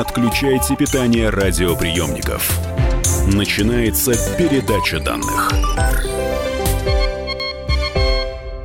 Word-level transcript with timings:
отключайте 0.00 0.76
питание 0.76 1.28
радиоприемников. 1.28 2.58
Начинается 3.26 4.12
передача 4.38 4.98
данных. 4.98 5.52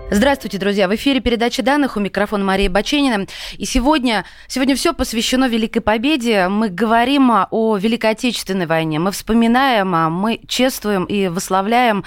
Здравствуйте, 0.10 0.58
друзья. 0.58 0.88
В 0.88 0.96
эфире 0.96 1.20
передача 1.20 1.62
данных 1.62 1.98
у 1.98 2.00
микрофона 2.00 2.46
Мария 2.46 2.70
Баченина. 2.70 3.28
И 3.58 3.66
сегодня, 3.66 4.24
сегодня 4.48 4.78
все 4.78 4.94
посвящено 4.94 5.50
Великой 5.50 5.82
Победе. 5.82 6.48
Мы 6.48 6.70
говорим 6.70 7.30
о 7.30 7.76
Великой 7.76 8.12
Отечественной 8.12 8.66
войне. 8.66 9.00
Мы 9.00 9.12
вспоминаем, 9.12 9.90
мы 10.14 10.40
чествуем 10.48 11.04
и 11.04 11.28
выславляем 11.28 12.06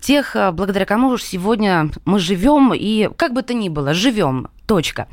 тех, 0.00 0.34
благодаря 0.54 0.86
кому 0.86 1.18
сегодня 1.18 1.90
мы 2.06 2.18
живем 2.18 2.72
и, 2.72 3.10
как 3.14 3.34
бы 3.34 3.42
то 3.42 3.52
ни 3.52 3.68
было, 3.68 3.92
живем. 3.92 4.48
Точка. 4.70 5.08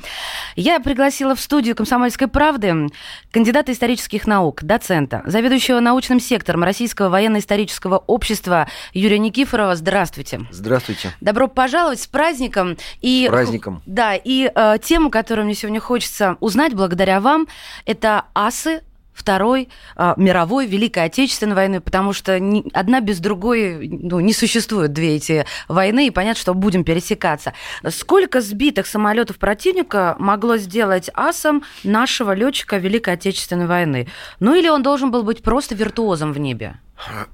Я 0.55 0.79
пригласила 0.79 1.33
в 1.33 1.41
студию 1.41 1.75
«Комсомольской 1.75 2.27
правды» 2.27 2.89
кандидата 3.31 3.71
исторических 3.71 4.27
наук, 4.27 4.63
доцента, 4.63 5.23
заведующего 5.25 5.79
научным 5.79 6.19
сектором 6.19 6.63
Российского 6.63 7.09
военно-исторического 7.09 7.97
общества 8.05 8.67
Юрия 8.93 9.17
Никифорова. 9.17 9.75
Здравствуйте. 9.75 10.41
Здравствуйте. 10.51 11.11
Добро 11.21 11.47
пожаловать 11.47 11.99
с 11.99 12.05
праздником. 12.05 12.77
И, 13.01 13.25
с 13.27 13.31
праздником. 13.31 13.81
Да, 13.87 14.13
и 14.13 14.51
э, 14.53 14.75
тему, 14.83 15.09
которую 15.09 15.45
мне 15.45 15.55
сегодня 15.55 15.79
хочется 15.79 16.37
узнать 16.39 16.75
благодаря 16.75 17.19
вам, 17.19 17.47
это 17.87 18.25
асы 18.35 18.83
Второй 19.17 19.69
э, 19.95 20.13
мировой, 20.15 20.67
Великой 20.67 21.05
Отечественной 21.05 21.55
войны, 21.55 21.81
потому 21.81 22.13
что 22.13 22.39
одна 22.73 23.01
без 23.01 23.19
другой 23.19 23.89
ну, 23.89 24.19
не 24.19 24.31
существует 24.31 24.93
две 24.93 25.15
эти 25.15 25.45
войны, 25.67 26.05
и 26.05 26.11
понятно, 26.11 26.39
что 26.39 26.53
будем 26.53 26.83
пересекаться. 26.83 27.53
Сколько 27.89 28.41
сбитых 28.41 28.85
самолетов 28.85 29.39
противника 29.39 30.15
могло 30.19 30.57
сделать 30.57 31.09
асом 31.15 31.63
нашего 31.83 32.33
летчика 32.33 32.77
Великой 32.77 33.15
Отечественной 33.15 33.65
войны? 33.65 34.07
Ну 34.39 34.53
или 34.53 34.69
он 34.69 34.83
должен 34.83 35.09
был 35.09 35.23
быть 35.23 35.41
просто 35.41 35.73
виртуозом 35.73 36.31
в 36.31 36.39
небе? 36.39 36.77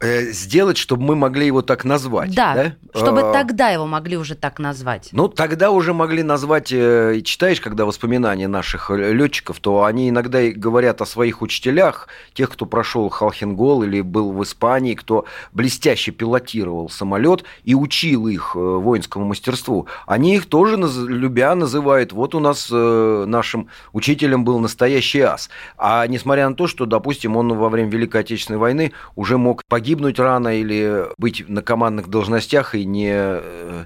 Э, 0.02 0.32
сделать, 0.32 0.78
чтобы 0.78 1.04
мы 1.04 1.16
могли 1.16 1.46
его 1.46 1.62
так 1.62 1.86
назвать. 1.86 2.36
Да, 2.36 2.54
да? 2.54 3.00
чтобы 3.00 3.22
а, 3.22 3.34
тогда 3.34 3.70
его 3.70 3.86
могли 3.86 4.18
уже 4.18 4.36
так 4.36 4.60
назвать. 4.60 5.10
Ну, 5.14 5.30
тогда 5.30 5.72
уже 5.72 5.94
могли 5.94 6.22
назвать, 6.22 6.72
э, 6.72 7.22
читаешь, 7.24 7.62
когда 7.62 7.86
воспоминания 7.86 8.48
наших 8.48 8.90
летчиков, 8.90 9.60
то 9.60 9.86
они 9.86 10.10
иногда 10.10 10.42
говорят 10.52 11.02
о 11.02 11.06
своих 11.06 11.42
учителях, 11.42 12.10
тех, 12.34 12.50
кто 12.50 12.66
прошел 12.66 13.08
Халхингол 13.10 13.84
или 13.84 14.02
был 14.02 14.34
в 14.34 14.44
Испании, 14.44 14.96
кто 14.96 15.26
блестяще 15.54 16.12
пилотировал 16.12 16.90
самолет 16.90 17.46
и 17.64 17.74
учил 17.74 18.28
их 18.28 18.56
воинскому 18.56 19.26
мастерству. 19.26 19.88
Они 20.06 20.36
их 20.36 20.48
тоже, 20.48 20.76
любя, 20.76 21.56
называют, 21.56 22.12
вот 22.12 22.36
у 22.36 22.40
нас 22.40 22.68
нашим 22.70 23.70
учителем 23.94 24.44
был 24.44 24.60
настоящий 24.60 25.22
ас. 25.22 25.50
А 25.78 26.06
несмотря 26.08 26.50
на 26.50 26.56
то, 26.56 26.68
что, 26.68 26.86
допустим, 26.86 27.38
он 27.38 27.54
во 27.54 27.70
время 27.70 27.90
Великой 27.90 28.22
Отечественной 28.22 28.60
войны 28.60 28.92
уже 29.16 29.38
мог 29.38 29.53
мог 29.54 29.64
погибнуть 29.68 30.18
рано 30.18 30.60
или 30.60 31.06
быть 31.20 31.48
на 31.48 31.62
командных 31.62 32.08
должностях 32.08 32.74
и 32.74 32.86
не 32.86 33.14
э, 33.14 33.86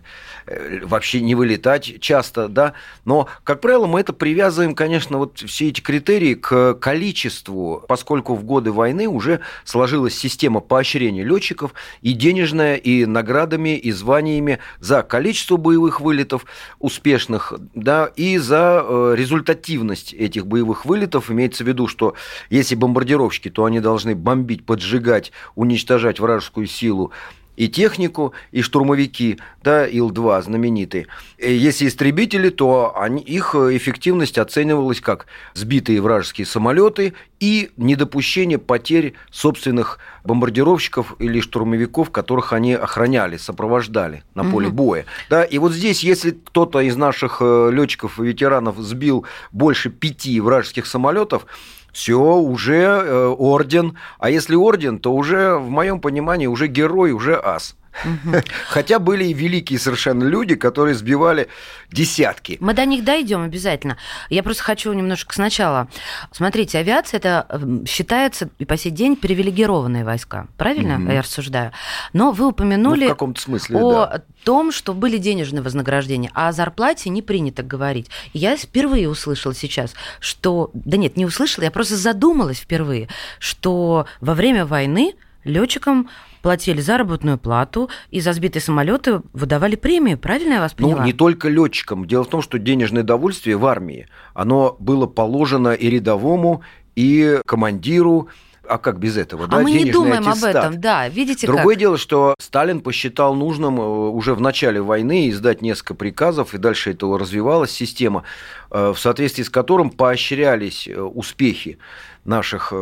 вообще 0.83 1.19
не 1.19 1.35
вылетать 1.35 1.99
часто, 1.99 2.47
да. 2.47 2.73
Но, 3.03 3.27
как 3.43 3.59
правило, 3.59 3.85
мы 3.85 3.99
это 3.99 4.13
привязываем, 4.13 4.75
конечно, 4.75 5.17
вот 5.17 5.39
все 5.39 5.67
эти 5.67 5.81
критерии 5.81 6.35
к 6.35 6.75
количеству, 6.75 7.83
поскольку 7.85 8.35
в 8.35 8.45
годы 8.45 8.71
войны 8.71 9.07
уже 9.07 9.41
сложилась 9.65 10.17
система 10.17 10.61
поощрения 10.61 11.23
летчиков 11.23 11.73
и 12.01 12.13
денежная, 12.13 12.75
и 12.75 13.05
наградами, 13.05 13.77
и 13.77 13.91
званиями 13.91 14.59
за 14.79 15.03
количество 15.03 15.57
боевых 15.57 15.99
вылетов 15.99 16.45
успешных, 16.79 17.53
да, 17.75 18.09
и 18.15 18.37
за 18.37 18.85
э, 18.87 19.15
результативность 19.17 20.13
этих 20.13 20.47
боевых 20.47 20.85
вылетов. 20.85 21.29
Имеется 21.29 21.65
в 21.65 21.67
виду, 21.67 21.87
что 21.87 22.13
если 22.49 22.75
бомбардировщики, 22.75 23.49
то 23.49 23.65
они 23.65 23.81
должны 23.81 24.15
бомбить, 24.15 24.65
поджигать, 24.65 25.33
уничтожать 25.57 26.19
вражескую 26.19 26.67
силу 26.67 27.11
и 27.57 27.67
технику, 27.67 28.33
и 28.51 28.61
штурмовики, 28.61 29.39
да, 29.63 29.87
Ил-2 29.87 30.43
знаменитые. 30.43 31.07
Если 31.39 31.87
истребители, 31.87 32.49
то 32.49 32.93
они, 32.95 33.21
их 33.23 33.55
эффективность 33.55 34.37
оценивалась 34.37 35.01
как 35.01 35.25
сбитые 35.55 35.99
вражеские 35.99 36.45
самолеты 36.45 37.15
и 37.39 37.71
недопущение 37.75 38.59
потерь 38.59 39.15
собственных 39.31 39.97
бомбардировщиков 40.23 41.15
или 41.17 41.39
штурмовиков, 41.39 42.11
которых 42.11 42.53
они 42.53 42.73
охраняли, 42.73 43.37
сопровождали 43.37 44.23
на 44.35 44.45
поле 44.45 44.67
угу. 44.67 44.75
боя. 44.75 45.05
Да, 45.29 45.43
и 45.43 45.57
вот 45.57 45.73
здесь, 45.73 46.03
если 46.03 46.31
кто-то 46.31 46.79
из 46.81 46.95
наших 46.95 47.37
э, 47.41 47.71
летчиков 47.73 48.19
и 48.19 48.23
ветеранов 48.23 48.77
сбил 48.77 49.25
больше 49.51 49.89
пяти 49.89 50.39
вражеских 50.39 50.85
самолетов, 50.85 51.47
все, 51.97 52.19
уже 52.19 52.75
э, 52.75 53.25
орден. 53.25 53.97
А 54.19 54.29
если 54.29 54.53
орден, 54.53 54.99
то 54.99 55.15
уже, 55.15 55.55
в 55.57 55.67
моем 55.67 55.99
понимании, 55.99 56.45
уже 56.45 56.67
герой, 56.67 57.11
уже 57.11 57.35
ас. 57.43 57.75
Хотя 58.67 58.99
были 58.99 59.25
и 59.25 59.33
великие 59.33 59.79
совершенно 59.79 60.23
люди, 60.23 60.55
которые 60.55 60.95
сбивали 60.95 61.47
десятки. 61.91 62.57
Мы 62.59 62.73
до 62.73 62.85
них 62.85 63.03
дойдем 63.03 63.43
обязательно. 63.43 63.97
Я 64.29 64.43
просто 64.43 64.63
хочу 64.63 64.91
немножко 64.93 65.33
сначала. 65.33 65.87
Смотрите, 66.31 66.77
авиация 66.77 67.17
это 67.17 67.47
считается 67.87 68.49
и 68.59 68.65
по 68.65 68.77
сей 68.77 68.91
день 68.91 69.15
привилегированные 69.15 70.03
войска. 70.03 70.47
Правильно 70.57 70.93
mm-hmm. 70.93 71.13
я 71.13 71.21
рассуждаю? 71.21 71.71
Но 72.13 72.31
вы 72.31 72.47
упомянули 72.47 73.01
ну, 73.01 73.07
в 73.07 73.09
каком-то 73.09 73.41
смысле, 73.41 73.77
о 73.77 74.07
да. 74.07 74.23
том, 74.43 74.71
что 74.71 74.93
были 74.93 75.17
денежные 75.17 75.61
вознаграждения, 75.61 76.31
а 76.33 76.49
о 76.49 76.51
зарплате 76.51 77.09
не 77.09 77.21
принято 77.21 77.63
говорить. 77.63 78.09
Я 78.33 78.57
впервые 78.57 79.09
услышала 79.09 79.53
сейчас, 79.53 79.93
что... 80.19 80.71
Да 80.73 80.97
нет, 80.97 81.17
не 81.17 81.25
услышала, 81.25 81.63
я 81.63 81.71
просто 81.71 81.95
задумалась 81.95 82.59
впервые, 82.59 83.07
что 83.39 84.05
во 84.19 84.33
время 84.33 84.65
войны 84.65 85.15
летчикам 85.47 86.09
платили 86.41 86.81
заработную 86.81 87.37
плату, 87.37 87.89
и 88.11 88.21
за 88.21 88.33
сбитые 88.33 88.61
самолеты 88.61 89.21
выдавали 89.33 89.75
премии. 89.75 90.15
Правильно 90.15 90.53
я 90.53 90.59
вас 90.59 90.73
ну, 90.77 90.85
поняла? 90.85 91.01
Ну, 91.01 91.05
не 91.07 91.13
только 91.13 91.49
летчикам. 91.49 92.05
Дело 92.05 92.23
в 92.23 92.29
том, 92.29 92.41
что 92.41 92.59
денежное 92.59 93.03
довольствие 93.03 93.57
в 93.57 93.65
армии, 93.65 94.07
оно 94.33 94.75
было 94.79 95.07
положено 95.07 95.73
и 95.73 95.89
рядовому, 95.89 96.61
и 96.95 97.39
командиру, 97.45 98.29
а 98.67 98.77
как 98.77 98.99
без 98.99 99.17
этого? 99.17 99.45
А 99.45 99.47
да? 99.47 99.59
мы 99.59 99.71
не 99.71 99.91
думаем 99.91 100.27
аттестат. 100.27 100.55
об 100.55 100.65
этом, 100.65 100.81
да, 100.81 101.07
видите 101.09 101.47
Другое 101.47 101.75
как? 101.75 101.79
дело, 101.79 101.97
что 101.97 102.35
Сталин 102.39 102.81
посчитал 102.81 103.33
нужным 103.33 103.79
э, 103.79 103.83
уже 103.83 104.35
в 104.35 104.41
начале 104.41 104.81
войны 104.81 105.29
издать 105.29 105.61
несколько 105.61 105.93
приказов, 105.95 106.53
и 106.53 106.57
дальше 106.57 106.91
этого 106.91 107.17
развивалась 107.17 107.71
система, 107.71 108.23
э, 108.71 108.93
в 108.95 108.99
соответствии 108.99 109.43
с 109.43 109.49
которым 109.49 109.89
поощрялись 109.89 110.87
э, 110.87 110.99
успехи 110.99 111.77
наших 112.25 112.73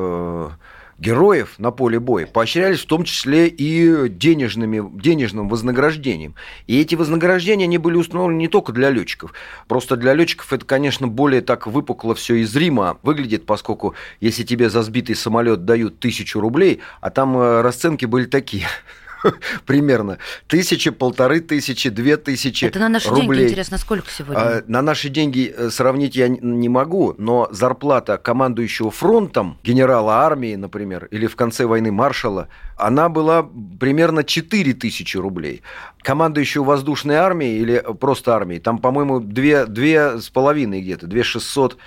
героев 0.97 1.55
на 1.57 1.71
поле 1.71 1.99
боя 1.99 2.25
поощрялись 2.25 2.79
в 2.79 2.85
том 2.85 3.03
числе 3.03 3.47
и 3.47 4.09
денежными, 4.09 4.83
денежным 4.99 5.49
вознаграждением. 5.49 6.35
И 6.67 6.79
эти 6.79 6.95
вознаграждения 6.95 7.65
они 7.65 7.77
были 7.77 7.97
установлены 7.97 8.39
не 8.39 8.47
только 8.47 8.71
для 8.71 8.89
летчиков. 8.89 9.33
Просто 9.67 9.95
для 9.97 10.13
летчиков 10.13 10.51
это, 10.53 10.65
конечно, 10.65 11.07
более 11.07 11.41
так 11.41 11.67
выпукло 11.67 12.15
все 12.15 12.35
из 12.35 12.55
Рима 12.55 12.97
выглядит, 13.03 13.45
поскольку 13.45 13.95
если 14.19 14.43
тебе 14.43 14.69
за 14.69 14.83
сбитый 14.83 15.15
самолет 15.15 15.65
дают 15.65 15.99
тысячу 15.99 16.39
рублей, 16.39 16.81
а 17.01 17.09
там 17.09 17.37
э, 17.37 17.61
расценки 17.61 18.05
были 18.05 18.25
такие– 18.25 18.67
примерно. 19.65 20.17
Тысячи, 20.47 20.89
полторы 20.89 21.39
тысячи, 21.39 21.89
две 21.89 22.17
тысячи 22.17 22.65
Это 22.65 22.79
на 22.79 22.89
наши 22.89 23.09
рублей. 23.09 23.27
деньги, 23.27 23.43
интересно, 23.51 23.77
сколько 23.77 24.09
сегодня? 24.09 24.39
А, 24.39 24.63
на 24.67 24.81
наши 24.81 25.09
деньги 25.09 25.53
э, 25.55 25.69
сравнить 25.69 26.15
я 26.15 26.27
не 26.27 26.69
могу, 26.69 27.15
но 27.17 27.47
зарплата 27.51 28.17
командующего 28.17 28.91
фронтом, 28.91 29.57
генерала 29.63 30.25
армии, 30.25 30.55
например, 30.55 31.05
или 31.11 31.27
в 31.27 31.35
конце 31.35 31.65
войны 31.65 31.91
маршала, 31.91 32.47
она 32.77 33.09
была 33.09 33.47
примерно 33.79 34.23
4 34.23 34.73
тысячи 34.73 35.17
рублей. 35.17 35.61
Командующего 36.01 36.63
воздушной 36.63 37.15
армией 37.15 37.59
или 37.59 37.83
просто 37.99 38.35
армией, 38.35 38.59
там, 38.59 38.77
по-моему, 38.77 39.19
две, 39.19 39.65
две 39.65 40.19
с 40.19 40.29
половиной 40.29 40.81
где-то, 40.81 41.07
две 41.07 41.23
шестьсот. 41.23 41.77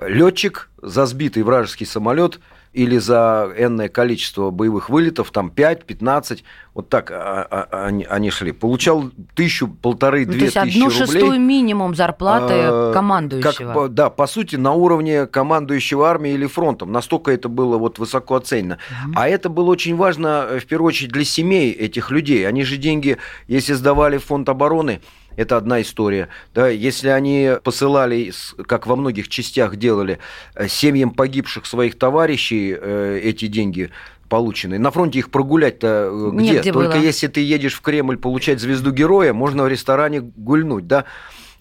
Летчик 0.00 0.70
за 0.80 1.06
сбитый 1.06 1.42
вражеский 1.42 1.86
самолет– 1.86 2.40
или 2.76 2.98
за 2.98 3.50
энное 3.56 3.88
количество 3.88 4.50
боевых 4.50 4.90
вылетов, 4.90 5.30
там 5.30 5.48
5, 5.48 5.84
15, 5.86 6.44
вот 6.74 6.90
так 6.90 7.10
а, 7.10 7.46
а, 7.50 7.68
а, 7.70 7.86
они, 7.86 8.04
они 8.04 8.30
шли. 8.30 8.52
Получал 8.52 9.10
тысячу, 9.34 9.66
полторы, 9.66 10.26
ну, 10.26 10.32
две 10.32 10.50
тысячи 10.50 10.58
рублей. 10.58 10.72
То 10.72 10.78
есть 10.88 11.00
одну 11.00 11.06
шестую 11.06 11.40
минимум 11.40 11.94
зарплаты 11.94 12.52
а, 12.54 12.92
командующего. 12.92 13.84
Как, 13.84 13.94
да, 13.94 14.10
по 14.10 14.26
сути, 14.26 14.56
на 14.56 14.74
уровне 14.74 15.26
командующего 15.26 16.06
армией 16.06 16.34
или 16.34 16.46
фронтом. 16.46 16.92
Настолько 16.92 17.30
это 17.30 17.48
было 17.48 17.78
вот 17.78 17.98
высоко 17.98 18.34
оценено. 18.34 18.76
Угу. 19.06 19.12
А 19.16 19.26
это 19.26 19.48
было 19.48 19.70
очень 19.70 19.96
важно, 19.96 20.46
в 20.60 20.66
первую 20.66 20.88
очередь, 20.88 21.12
для 21.12 21.24
семей 21.24 21.72
этих 21.72 22.10
людей. 22.10 22.46
Они 22.46 22.62
же 22.62 22.76
деньги, 22.76 23.16
если 23.48 23.72
сдавали 23.72 24.18
в 24.18 24.24
фонд 24.26 24.50
обороны, 24.50 25.00
это 25.36 25.56
одна 25.56 25.80
история. 25.82 26.28
Да, 26.54 26.68
если 26.68 27.08
они 27.08 27.52
посылали, 27.62 28.32
как 28.66 28.86
во 28.86 28.96
многих 28.96 29.28
частях 29.28 29.76
делали, 29.76 30.18
э, 30.54 30.68
семьям 30.68 31.10
погибших 31.10 31.66
своих 31.66 31.98
товарищей 31.98 32.76
э, 32.78 33.20
эти 33.22 33.46
деньги 33.46 33.90
полученные. 34.28 34.78
На 34.80 34.90
фронте 34.90 35.20
их 35.20 35.30
прогулять-то 35.30 36.10
э, 36.12 36.30
где? 36.34 36.60
где 36.60 36.72
Только 36.72 36.96
было. 36.96 37.02
если 37.02 37.28
ты 37.28 37.40
едешь 37.40 37.74
в 37.74 37.80
Кремль 37.80 38.16
получать 38.16 38.60
звезду 38.60 38.90
героя, 38.90 39.32
можно 39.32 39.62
в 39.64 39.68
ресторане 39.68 40.20
гульнуть, 40.20 40.86
да? 40.86 41.04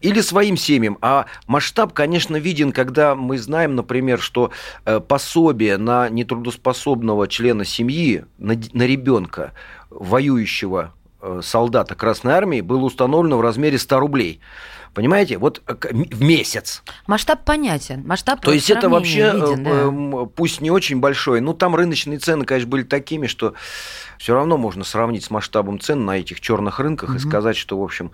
или 0.01 0.21
своим 0.21 0.57
семьям. 0.57 0.97
А 1.01 1.25
масштаб, 1.47 1.93
конечно, 1.93 2.35
виден, 2.35 2.71
когда 2.71 3.15
мы 3.15 3.37
знаем, 3.37 3.75
например, 3.75 4.19
что 4.19 4.51
э, 4.85 4.99
пособие 4.99 5.77
на 5.77 6.09
нетрудоспособного 6.09 7.27
члена 7.27 7.65
семьи, 7.65 8.25
на, 8.37 8.55
на 8.73 8.83
ребенка, 8.83 9.53
воюющего 9.89 10.93
солдата 11.41 11.95
Красной 11.95 12.33
Армии, 12.33 12.61
было 12.61 12.85
установлено 12.85 13.37
в 13.37 13.41
размере 13.41 13.77
100 13.77 13.99
рублей. 13.99 14.41
Понимаете, 14.95 15.37
вот 15.37 15.61
э, 15.67 15.75
в 15.91 16.23
месяц. 16.23 16.81
Масштаб 17.05 17.43
понятен. 17.43 18.03
Масштаб 18.07 18.39
То 18.39 18.53
есть 18.53 18.69
это 18.69 18.87
вообще, 18.87 19.33
виден, 19.33 19.63
да. 20.11 20.25
пусть 20.25 20.61
не 20.61 20.71
очень 20.71 21.01
большой, 21.01 21.41
но 21.41 21.53
там 21.53 21.75
рыночные 21.75 22.17
цены, 22.17 22.45
конечно, 22.45 22.69
были 22.69 22.83
такими, 22.83 23.27
что 23.27 23.55
все 24.17 24.33
равно 24.33 24.57
можно 24.57 24.83
сравнить 24.83 25.23
с 25.23 25.29
масштабом 25.29 25.79
цен 25.79 26.05
на 26.05 26.17
этих 26.17 26.39
черных 26.39 26.79
рынках 26.79 27.11
mm-hmm. 27.11 27.17
и 27.17 27.19
сказать, 27.19 27.57
что, 27.57 27.79
в 27.79 27.83
общем, 27.83 28.11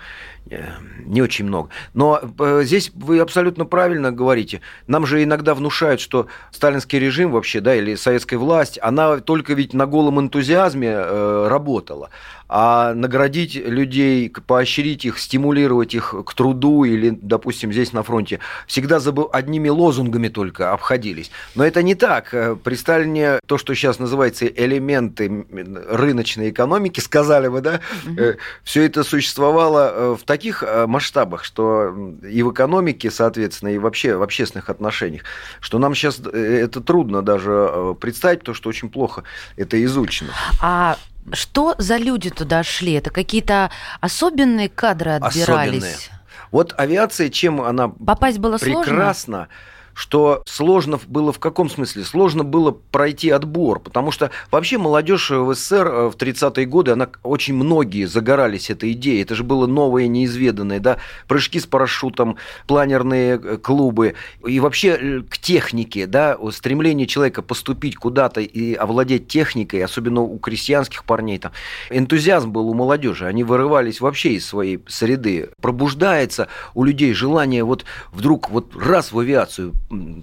э, 0.50 0.64
не 1.06 1.22
очень 1.22 1.46
много. 1.46 1.70
Но 1.94 2.22
э, 2.40 2.62
здесь 2.64 2.92
вы 2.96 3.20
абсолютно 3.20 3.66
правильно 3.66 4.12
говорите. 4.12 4.62
Нам 4.88 5.06
же 5.06 5.24
иногда 5.24 5.54
внушают, 5.54 6.02
что 6.02 6.28
сталинский 6.52 7.00
режим 7.00 7.32
вообще, 7.32 7.62
да, 7.62 7.76
или 7.76 7.96
советская 7.96 8.40
власть, 8.40 8.80
она 8.82 9.18
только 9.18 9.54
ведь 9.54 9.74
на 9.74 9.86
голом 9.86 10.20
энтузиазме 10.20 10.90
э, 10.92 11.48
работала. 11.50 12.10
А 12.54 12.94
наградить 12.94 13.56
людей, 13.56 14.30
поощрить 14.30 15.06
их, 15.06 15.20
стимулировать 15.20 15.94
их 15.96 16.14
к 16.26 16.34
труду 16.34 16.84
или, 16.84 17.18
допустим, 17.22 17.72
здесь 17.72 17.94
на 17.94 18.04
фронте, 18.04 18.40
всегда 18.68 19.00
забыл, 19.00 19.30
одними 19.32 19.70
лозунгами 19.70 20.28
только 20.28 20.74
обходились. 20.74 21.32
Но 21.56 21.64
это 21.64 21.82
не 21.82 21.96
так. 21.96 22.36
При 22.64 22.76
Сталине 22.76 23.40
то, 23.46 23.58
что 23.58 23.74
сейчас 23.74 24.00
называется 24.00 24.48
элементы 24.48 25.46
рыночной 25.92 26.50
экономики, 26.50 27.00
сказали 27.12 27.48
бы, 27.48 27.62
да, 27.62 27.82
угу. 28.06 28.22
все 28.64 28.86
это 28.86 29.04
существовало 29.04 29.92
э, 29.94 30.16
в 30.20 30.24
таких 30.24 30.64
э, 30.64 30.88
масштабах, 30.88 31.44
что 31.44 31.94
и 32.24 32.44
в 32.44 32.52
экономике, 32.52 33.12
соответственно, 33.12 33.70
и 33.70 33.78
вообще 33.78 34.16
в 34.16 34.24
общественных 34.24 34.70
отношениях, 34.70 35.24
что 35.60 35.80
нам 35.80 35.96
сейчас 35.96 36.20
это 36.20 36.82
трудно 36.82 37.22
даже 37.22 37.96
представить, 38.00 38.40
потому 38.40 38.56
что 38.56 38.70
очень 38.70 38.90
плохо 38.90 39.24
это 39.58 39.84
изучено. 39.84 40.32
А 40.62 40.98
что 41.34 41.76
за 41.78 41.98
люди 41.98 42.30
туда 42.30 42.64
шли? 42.64 42.94
Это 42.94 43.10
какие-то 43.10 43.72
особенные 44.00 44.70
кадры 44.70 45.12
отбирались? 45.12 45.84
Особенные. 45.84 46.22
Вот 46.52 46.74
авиация, 46.78 47.30
чем 47.30 47.62
она 47.62 47.88
Попасть 47.88 48.40
было 48.40 48.58
прекрасно, 48.58 49.14
сложно? 49.14 49.48
Что 49.94 50.44
сложно 50.46 51.00
было 51.08 51.32
в 51.32 51.40
каком 51.40 51.70
смысле? 51.70 52.04
Сложно 52.04 52.44
было 52.44 52.72
пройти 52.72 53.30
отбор, 53.30 53.80
потому 53.80 54.12
что 54.12 54.32
вообще 54.52 54.78
молодежь 54.78 55.30
в 55.32 55.54
СССР 55.54 55.88
э, 55.88 56.10
в 56.10 56.16
30-е 56.16 56.66
годы, 56.66 56.92
она 56.92 57.10
очень 57.24 57.54
многие 57.54 58.06
загорались 58.06 58.70
этой 58.70 58.94
идеей. 58.94 59.22
Это 59.22 59.36
же 59.36 59.44
было 59.44 59.68
новое, 59.68 60.08
неизведанное, 60.08 60.80
да, 60.80 60.98
прыжки 61.28 61.60
с 61.60 61.66
парашютом, 61.66 62.38
планерные 62.68 63.40
э, 63.42 63.58
клубы 63.58 64.16
и 64.46 64.60
вообще 64.60 64.90
э, 64.90 65.22
к 65.22 65.38
технике, 65.38 66.08
да, 66.08 66.38
стремление 66.52 67.08
человека 67.08 67.42
поступить 67.42 67.96
куда-то 67.96 68.42
и 68.42 68.74
овладеть 68.74 69.28
техникой, 69.28 69.84
особенно 69.84 70.22
у 70.22 70.38
крестьянских 70.40 71.04
парней 71.04 71.38
там. 71.38 71.52
Энтузиазм 71.90 72.52
был 72.52 72.70
у 72.70 72.74
молодежи, 72.74 73.26
они 73.26 73.44
вырывались 73.44 74.02
вообще 74.02 74.34
из 74.34 74.46
своей 74.46 74.84
среды. 74.88 75.50
Пробуждается 75.62 76.48
у 76.74 76.84
людей 76.84 77.14
желание 77.14 77.64
вот 77.64 77.86
вдруг 78.12 78.50
вот 78.50 78.76
раз 78.76 79.12
в 79.12 79.20
авиацию 79.20 79.74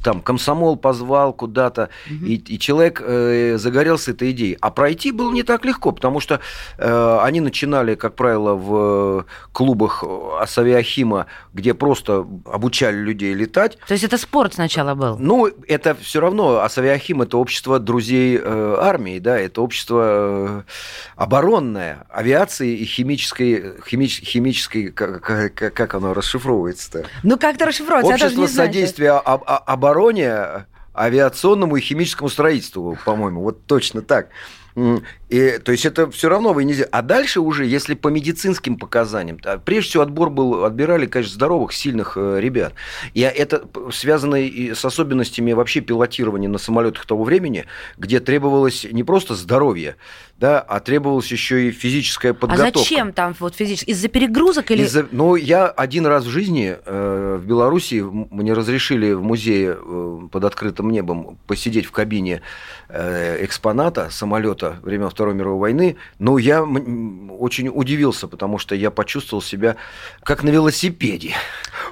там 0.02 0.20
комсомол 0.22 0.76
позвал 0.76 1.32
куда-то, 1.32 1.90
угу. 2.06 2.26
и, 2.26 2.34
и 2.36 2.58
человек 2.58 3.02
э, 3.04 3.56
загорелся 3.58 4.12
этой 4.12 4.30
идеей. 4.30 4.56
А 4.60 4.70
пройти 4.70 5.12
было 5.12 5.32
не 5.32 5.42
так 5.42 5.64
легко, 5.64 5.92
потому 5.92 6.20
что 6.20 6.40
э, 6.78 7.18
они 7.22 7.40
начинали, 7.40 7.94
как 7.94 8.14
правило, 8.14 8.54
в 8.54 9.26
клубах 9.52 10.04
Асавиахима, 10.40 11.26
где 11.52 11.74
просто 11.74 12.26
обучали 12.44 12.96
людей 12.96 13.34
летать. 13.34 13.78
То 13.86 13.92
есть 13.92 14.04
это 14.04 14.18
спорт 14.18 14.54
сначала 14.54 14.94
был? 14.94 15.16
Ну, 15.18 15.48
это 15.66 15.94
все 15.94 16.20
равно 16.20 16.60
Асавиахим 16.60 17.22
это 17.22 17.38
общество 17.38 17.78
друзей 17.78 18.38
э, 18.42 18.76
армии, 18.78 19.18
да, 19.18 19.38
это 19.38 19.62
общество 19.62 20.02
э, 20.04 20.62
оборонное, 21.16 22.06
авиации 22.08 22.76
и 22.76 22.84
химической, 22.84 23.74
химич, 23.86 24.20
химической 24.20 24.88
как, 24.90 25.22
как, 25.22 25.74
как 25.74 25.94
оно 25.94 26.14
расшифровывается-то? 26.14 27.06
Ну, 27.22 27.38
как-то 27.38 27.66
расшифровывается. 27.66 28.26
Общество 28.26 28.46
содействия 28.46 29.22
обороне, 29.58 30.66
авиационному 30.94 31.76
и 31.76 31.80
химическому 31.80 32.28
строительству, 32.28 32.98
по-моему, 33.04 33.42
вот 33.42 33.66
точно 33.66 34.02
так. 34.02 34.28
И, 35.28 35.58
то 35.58 35.72
есть 35.72 35.84
это 35.84 36.10
все 36.10 36.28
равно 36.28 36.52
вы 36.52 36.64
нельзя. 36.64 36.86
А 36.90 37.02
дальше 37.02 37.40
уже, 37.40 37.66
если 37.66 37.94
по 37.94 38.08
медицинским 38.08 38.76
показаниям, 38.76 39.38
то, 39.38 39.60
прежде 39.62 39.90
всего 39.90 40.02
отбор 40.04 40.30
был, 40.30 40.64
отбирали, 40.64 41.06
конечно, 41.06 41.34
здоровых, 41.34 41.72
сильных 41.72 42.14
э, 42.16 42.38
ребят. 42.40 42.72
И 43.12 43.20
это 43.20 43.62
связано 43.92 44.36
и 44.36 44.72
с 44.72 44.84
особенностями 44.84 45.52
вообще 45.52 45.80
пилотирования 45.80 46.48
на 46.48 46.58
самолетах 46.58 47.04
того 47.04 47.24
времени, 47.24 47.66
где 47.98 48.20
требовалось 48.20 48.86
не 48.90 49.04
просто 49.04 49.34
здоровье, 49.34 49.96
да, 50.38 50.60
а 50.60 50.80
требовалась 50.80 51.30
еще 51.30 51.68
и 51.68 51.72
физическая 51.72 52.32
а 52.32 52.34
подготовка. 52.34 52.78
А 52.78 52.82
зачем 52.82 53.12
там 53.12 53.34
вот 53.38 53.54
физически? 53.54 53.90
Из-за 53.90 54.08
перегрузок 54.08 54.70
или? 54.70 54.82
Из-за... 54.82 55.06
Ну, 55.10 55.34
я 55.34 55.66
один 55.66 56.06
раз 56.06 56.24
в 56.24 56.28
жизни 56.28 56.76
э, 56.84 57.38
в 57.42 57.46
Беларуси 57.46 58.02
мне 58.02 58.54
разрешили 58.54 59.12
в 59.12 59.22
музее 59.22 59.76
э, 59.78 60.20
под 60.30 60.44
открытым 60.44 60.90
небом 60.90 61.38
посидеть 61.46 61.84
в 61.84 61.90
кабине 61.90 62.40
э, 62.88 63.44
экспоната 63.44 64.08
самолета 64.10 64.78
времен 64.82 65.10
Второй 65.18 65.34
мировой 65.34 65.58
войны. 65.58 65.96
Но 66.20 66.38
я 66.38 66.62
очень 66.62 67.68
удивился, 67.74 68.28
потому 68.28 68.58
что 68.58 68.76
я 68.76 68.92
почувствовал 68.92 69.42
себя 69.42 69.74
как 70.22 70.44
на 70.44 70.50
велосипеде. 70.50 71.34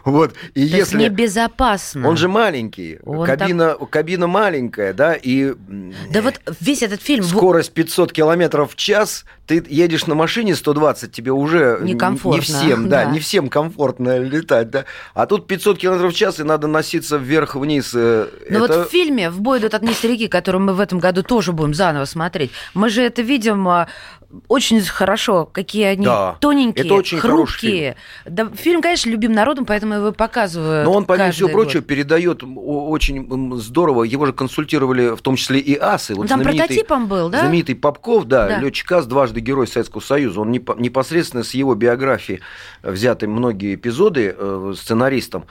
Вот. 0.07 0.35
И 0.55 0.69
То 0.69 0.77
если... 0.77 0.99
небезопасно. 0.99 2.09
Он 2.09 2.17
же 2.17 2.29
маленький. 2.29 3.01
Он 3.05 3.27
кабина, 3.27 3.75
так... 3.75 3.91
кабина 3.91 4.29
маленькая, 4.29 4.93
да, 4.93 5.15
и... 5.15 5.53
Да 6.13 6.23
вот 6.23 6.41
весь 6.61 6.83
этот 6.83 7.03
фильм... 7.03 7.25
Скорость 7.25 7.73
500 7.73 8.13
километров 8.13 8.73
в 8.73 8.77
час, 8.77 9.25
ты 9.49 9.65
едешь 9.69 10.07
на 10.07 10.15
машине 10.15 10.55
120, 10.55 11.11
тебе 11.11 11.33
уже 11.33 11.81
Некомфортно, 11.83 12.37
не 12.37 12.41
всем, 12.41 12.89
да, 12.89 13.05
да, 13.05 13.11
не 13.11 13.19
всем 13.19 13.49
комфортно 13.49 14.19
летать, 14.19 14.71
да. 14.71 14.85
А 15.13 15.27
тут 15.27 15.49
500 15.49 15.77
километров 15.77 16.13
в 16.13 16.17
час, 16.17 16.39
и 16.39 16.45
надо 16.45 16.69
носиться 16.69 17.17
вверх-вниз. 17.17 17.93
Э, 17.97 18.29
ну 18.49 18.65
это... 18.65 18.79
вот 18.79 18.89
в 18.89 18.91
фильме 18.93 19.29
«В 19.29 19.41
бой 19.41 19.59
идут 19.59 19.75
одни 19.75 19.93
старики», 19.93 20.29
который 20.29 20.61
мы 20.61 20.75
в 20.75 20.81
этом 20.81 21.01
году 21.01 21.25
тоже 21.25 21.53
будем 21.53 21.75
заново 21.75 22.05
смотреть, 22.05 22.53
мы 22.75 22.91
же 22.91 23.03
это 23.03 23.23
видим 23.23 23.67
а, 23.67 23.89
очень 24.49 24.81
хорошо, 24.83 25.49
какие 25.51 25.85
они 25.85 26.05
да, 26.05 26.37
тоненькие, 26.41 26.87
это 26.87 26.95
очень 26.95 27.19
хрупкие. 27.19 27.97
Фильм. 28.25 28.35
Да, 28.37 28.49
фильм, 28.57 28.83
конечно, 28.83 29.11
любим 29.11 29.33
народом, 29.33 29.65
поэтому 29.65 29.96
его 29.97 30.13
показывают. 30.13 30.87
Но 30.87 30.93
он, 30.93 31.05
помимо 31.05 31.31
всего 31.31 31.49
прочего, 31.49 31.83
передает 31.83 32.43
очень 32.43 33.59
здорово. 33.59 34.05
Его 34.05 34.27
же 34.27 34.33
консультировали 34.33 35.15
в 35.15 35.23
том 35.23 35.37
числе 35.37 35.59
и 35.59 35.77
асы. 35.77 36.15
Вот 36.15 36.29
там 36.29 36.43
прототипом 36.43 37.07
был, 37.07 37.29
да? 37.29 37.41
Знаменитый 37.41 37.75
Попков, 37.75 38.25
да, 38.25 38.49
да. 38.49 38.59
летчик 38.59 38.93
АС, 38.93 39.07
дважды 39.07 39.41
герой 39.41 39.67
Советского 39.67 40.01
Союза. 40.01 40.41
Он 40.41 40.51
непосредственно 40.53 41.43
с 41.43 41.55
его 41.55 41.75
биографии 41.75 42.41
взяты 42.83 43.27
многие 43.27 43.75
эпизоды 43.75 44.35
э, 44.37 44.75
сценаристом 44.77 45.47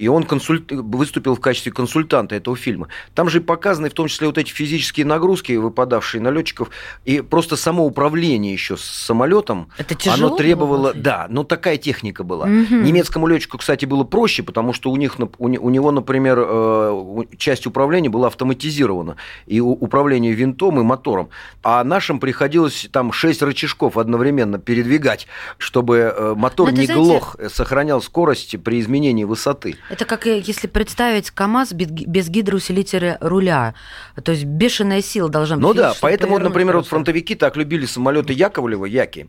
и 0.00 0.08
он 0.08 0.24
консульт... 0.24 0.72
выступил 0.72 1.36
в 1.36 1.40
качестве 1.40 1.72
консультанта 1.72 2.34
этого 2.34 2.56
фильма. 2.56 2.88
Там 3.14 3.28
же 3.28 3.40
показаны 3.42 3.90
в 3.90 3.92
том 3.92 4.08
числе 4.08 4.26
вот 4.26 4.38
эти 4.38 4.50
физические 4.50 5.04
нагрузки, 5.04 5.52
выпадавшие 5.52 6.22
на 6.22 6.30
летчиков, 6.30 6.70
и 7.04 7.20
просто 7.20 7.56
само 7.56 7.84
управление 7.84 8.52
еще 8.52 8.78
с 8.78 8.80
самолетом. 8.80 9.68
Это 9.76 9.94
тяжело 9.94 10.28
оно 10.28 10.36
требовало, 10.36 10.92
было, 10.92 10.94
да, 10.94 11.26
но 11.28 11.44
такая 11.44 11.76
техника 11.76 12.24
была. 12.24 12.46
Угу. 12.46 12.76
Немецкому 12.76 13.26
летчику, 13.26 13.58
кстати, 13.58 13.84
было 13.84 14.04
проще, 14.04 14.42
потому 14.42 14.72
что 14.72 14.90
у 14.90 14.96
них, 14.96 15.16
у 15.38 15.48
него, 15.48 15.90
например, 15.90 16.38
э, 16.40 17.24
часть 17.36 17.66
управления 17.66 18.08
была 18.08 18.28
автоматизирована, 18.28 19.16
и 19.46 19.60
управление 19.60 20.32
винтом 20.32 20.80
и 20.80 20.82
мотором, 20.82 21.28
а 21.62 21.84
нашим 21.84 22.20
приходилось 22.20 22.88
там 22.90 23.12
шесть 23.12 23.42
рычажков 23.42 23.98
одновременно 23.98 24.58
передвигать, 24.58 25.26
чтобы 25.58 26.14
э, 26.16 26.34
мотор 26.34 26.70
не 26.70 26.86
знаете... 26.86 26.94
глох, 26.94 27.36
сохранял 27.52 28.00
скорость 28.00 28.56
при 28.62 28.80
изменении 28.80 29.24
высоты. 29.24 29.76
Это 29.90 30.04
как 30.04 30.26
если 30.26 30.68
представить 30.68 31.30
КАМАЗ 31.32 31.72
без 31.72 32.28
гидроусилителя 32.28 33.18
руля. 33.20 33.74
То 34.22 34.32
есть 34.32 34.44
бешеная 34.44 35.02
сила 35.02 35.28
должна 35.28 35.56
быть. 35.56 35.64
Ну 35.64 35.74
да, 35.74 35.94
поэтому, 36.00 36.38
например, 36.38 36.76
вот 36.76 36.86
фронтовики 36.86 37.34
так 37.34 37.56
любили 37.56 37.86
самолеты 37.86 38.32
Яковлева, 38.32 38.86
Яки. 38.86 39.28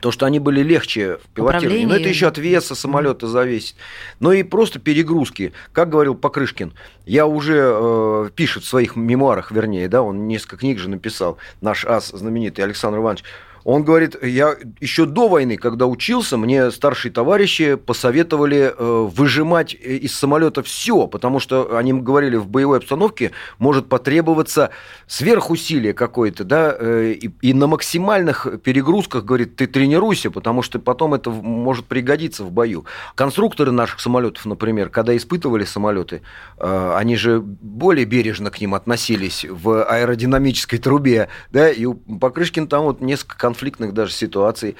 То, 0.00 0.12
что 0.12 0.24
они 0.24 0.38
были 0.38 0.62
легче 0.62 1.16
в 1.16 1.28
пилотировании. 1.34 1.84
Но 1.84 1.96
это 1.96 2.08
еще 2.08 2.28
от 2.28 2.38
веса 2.38 2.76
самолета 2.76 3.26
зависит. 3.26 3.74
Но 4.20 4.32
и 4.32 4.44
просто 4.44 4.78
перегрузки. 4.78 5.52
Как 5.72 5.90
говорил 5.90 6.14
Покрышкин, 6.14 6.72
я 7.06 7.26
уже 7.26 7.58
э, 7.60 8.30
пишет 8.36 8.62
в 8.62 8.68
своих 8.68 8.94
мемуарах, 8.94 9.50
вернее, 9.50 9.88
да, 9.88 10.02
он 10.02 10.28
несколько 10.28 10.58
книг 10.58 10.78
же 10.78 10.88
написал, 10.88 11.38
наш 11.60 11.84
ас 11.84 12.10
знаменитый 12.10 12.64
Александр 12.64 12.98
Иванович, 12.98 13.24
Он 13.64 13.84
говорит, 13.84 14.16
я 14.22 14.56
еще 14.80 15.06
до 15.06 15.28
войны, 15.28 15.56
когда 15.56 15.86
учился, 15.86 16.36
мне 16.36 16.70
старшие 16.70 17.12
товарищи 17.12 17.74
посоветовали 17.74 18.72
э, 18.76 19.08
выжимать 19.14 19.74
из 19.74 20.14
самолета 20.14 20.62
все, 20.62 21.06
потому 21.06 21.40
что 21.40 21.76
они 21.76 21.92
говорили, 21.92 22.36
в 22.36 22.48
боевой 22.48 22.78
обстановке 22.78 23.32
может 23.58 23.88
потребоваться 23.88 24.70
сверхусилие 25.06 25.92
какое-то, 25.92 26.44
да, 26.44 26.74
э, 26.78 27.12
и, 27.20 27.30
и 27.42 27.52
на 27.52 27.66
максимальных 27.66 28.46
перегрузках, 28.62 29.24
говорит, 29.24 29.56
ты 29.56 29.66
тренируйся, 29.66 30.30
потому 30.30 30.62
что 30.62 30.78
потом 30.78 31.14
это 31.14 31.30
может 31.30 31.86
пригодиться 31.86 32.44
в 32.44 32.50
бою. 32.50 32.84
Конструкторы 33.14 33.72
наших 33.72 34.00
самолетов, 34.00 34.46
например, 34.46 34.88
когда 34.88 35.16
испытывали 35.16 35.64
самолеты, 35.64 36.22
э, 36.58 36.94
они 36.96 37.16
же 37.16 37.40
более 37.40 38.06
бережно 38.06 38.50
к 38.50 38.60
ним 38.60 38.74
относились 38.74 39.44
в 39.48 39.84
аэродинамической 39.84 40.78
трубе, 40.78 41.28
да, 41.50 41.70
и 41.70 41.84
у 41.84 41.94
Покрышкин 41.94 42.66
там 42.66 42.84
вот 42.84 43.00
несколько 43.00 43.36
конфликтных 43.50 43.92
даже 43.92 44.12
ситуаций 44.12 44.76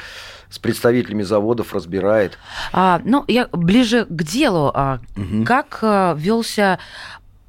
с 0.48 0.58
представителями 0.58 1.22
заводов 1.22 1.74
разбирает. 1.74 2.38
А, 2.72 3.00
ну, 3.04 3.24
я 3.28 3.48
ближе 3.52 4.04
к 4.04 4.22
делу. 4.22 4.70
А, 4.72 5.00
угу. 5.16 5.44
Как 5.44 5.80
а, 5.82 6.14
велся 6.16 6.78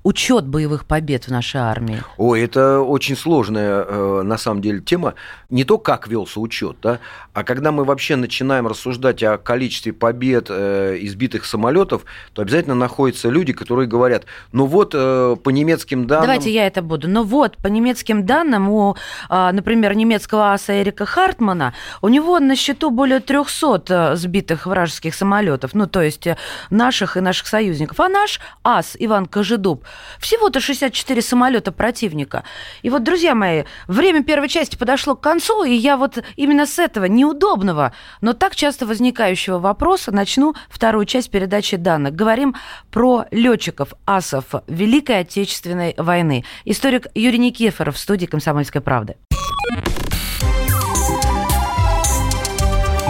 учет 0.04 0.48
боевых 0.48 0.86
побед 0.86 1.26
в 1.26 1.32
нашей 1.32 1.62
армии? 1.62 2.02
Ой, 2.18 2.42
это 2.42 2.80
очень 2.80 3.16
сложная, 3.16 3.86
э, 3.88 4.22
на 4.24 4.38
самом 4.38 4.62
деле, 4.62 4.80
тема. 4.80 5.14
Не 5.50 5.64
то, 5.64 5.78
как 5.78 6.08
велся 6.08 6.40
учет, 6.40 6.78
да, 6.82 7.00
а 7.34 7.44
когда 7.44 7.72
мы 7.72 7.84
вообще 7.84 8.16
начинаем 8.16 8.68
рассуждать 8.68 9.22
о 9.24 9.38
количестве 9.38 9.94
побед 9.94 10.48
э, 10.50 10.98
избитых 11.02 11.46
самолетов, 11.46 12.06
то 12.34 12.42
обязательно 12.42 12.76
находятся 12.76 13.30
люди, 13.30 13.54
которые 13.54 13.88
говорят, 13.88 14.26
ну 14.52 14.66
вот 14.66 14.94
э, 14.96 15.36
по 15.42 15.50
немецким 15.50 16.08
данным... 16.08 16.26
Давайте 16.26 16.52
я 16.52 16.68
это 16.68 16.82
буду. 16.82 17.08
Ну 17.08 17.24
вот, 17.24 17.58
по 17.58 17.68
немецким 17.68 18.26
данным, 18.26 18.70
у, 18.70 18.96
а, 19.30 19.52
например, 19.52 19.96
немецкого 19.96 20.54
аса 20.54 20.82
Эрика 20.82 21.06
Хартмана, 21.06 21.74
у 22.02 22.10
него 22.10 22.40
на 22.40 22.56
счету 22.56 22.90
более 22.90 23.20
300 23.20 24.16
сбитых 24.16 24.66
вражеских 24.66 25.16
самолетов, 25.16 25.74
ну 25.74 25.88
то 25.88 26.02
есть 26.02 26.28
наших 26.70 27.18
и 27.18 27.22
наших 27.22 27.48
союзников. 27.48 28.00
А 28.00 28.10
наш 28.10 28.40
ас 28.64 28.96
Иван 29.00 29.26
Кожедуб 29.26 29.86
всего-то 30.20 30.60
64 30.60 31.22
самолета 31.22 31.72
противника. 31.72 32.44
И 32.82 32.90
вот, 32.90 33.04
друзья 33.04 33.36
мои, 33.36 33.64
время 33.88 34.24
первой 34.24 34.50
части 34.50 34.76
подошло 34.76 35.16
к 35.16 35.22
концу, 35.22 35.64
и 35.64 35.74
я 35.74 35.98
вот 35.98 36.18
именно 36.36 36.66
с 36.66 36.80
этого 36.80 37.06
неудобного, 37.06 37.94
но 38.22 38.34
так 38.34 38.56
часто 38.56 38.86
возникающего 38.86 39.60
вопроса 39.60 40.12
начну 40.12 40.56
вторую 40.70 41.06
часть 41.06 41.32
передачи 41.32 41.78
данных. 41.78 42.16
Говорим 42.16 42.56
про 42.92 43.26
летчиков 43.32 43.94
асов 44.06 44.46
Великой 44.68 45.20
Отечественной 45.20 45.96
войны. 45.98 46.46
Историк 46.66 47.08
Юрий 47.16 47.40
Никифоров 47.40 47.96
в 47.96 48.00
студии 48.00 48.26
«Комсомольской 48.26 48.82
правды». 48.82 49.16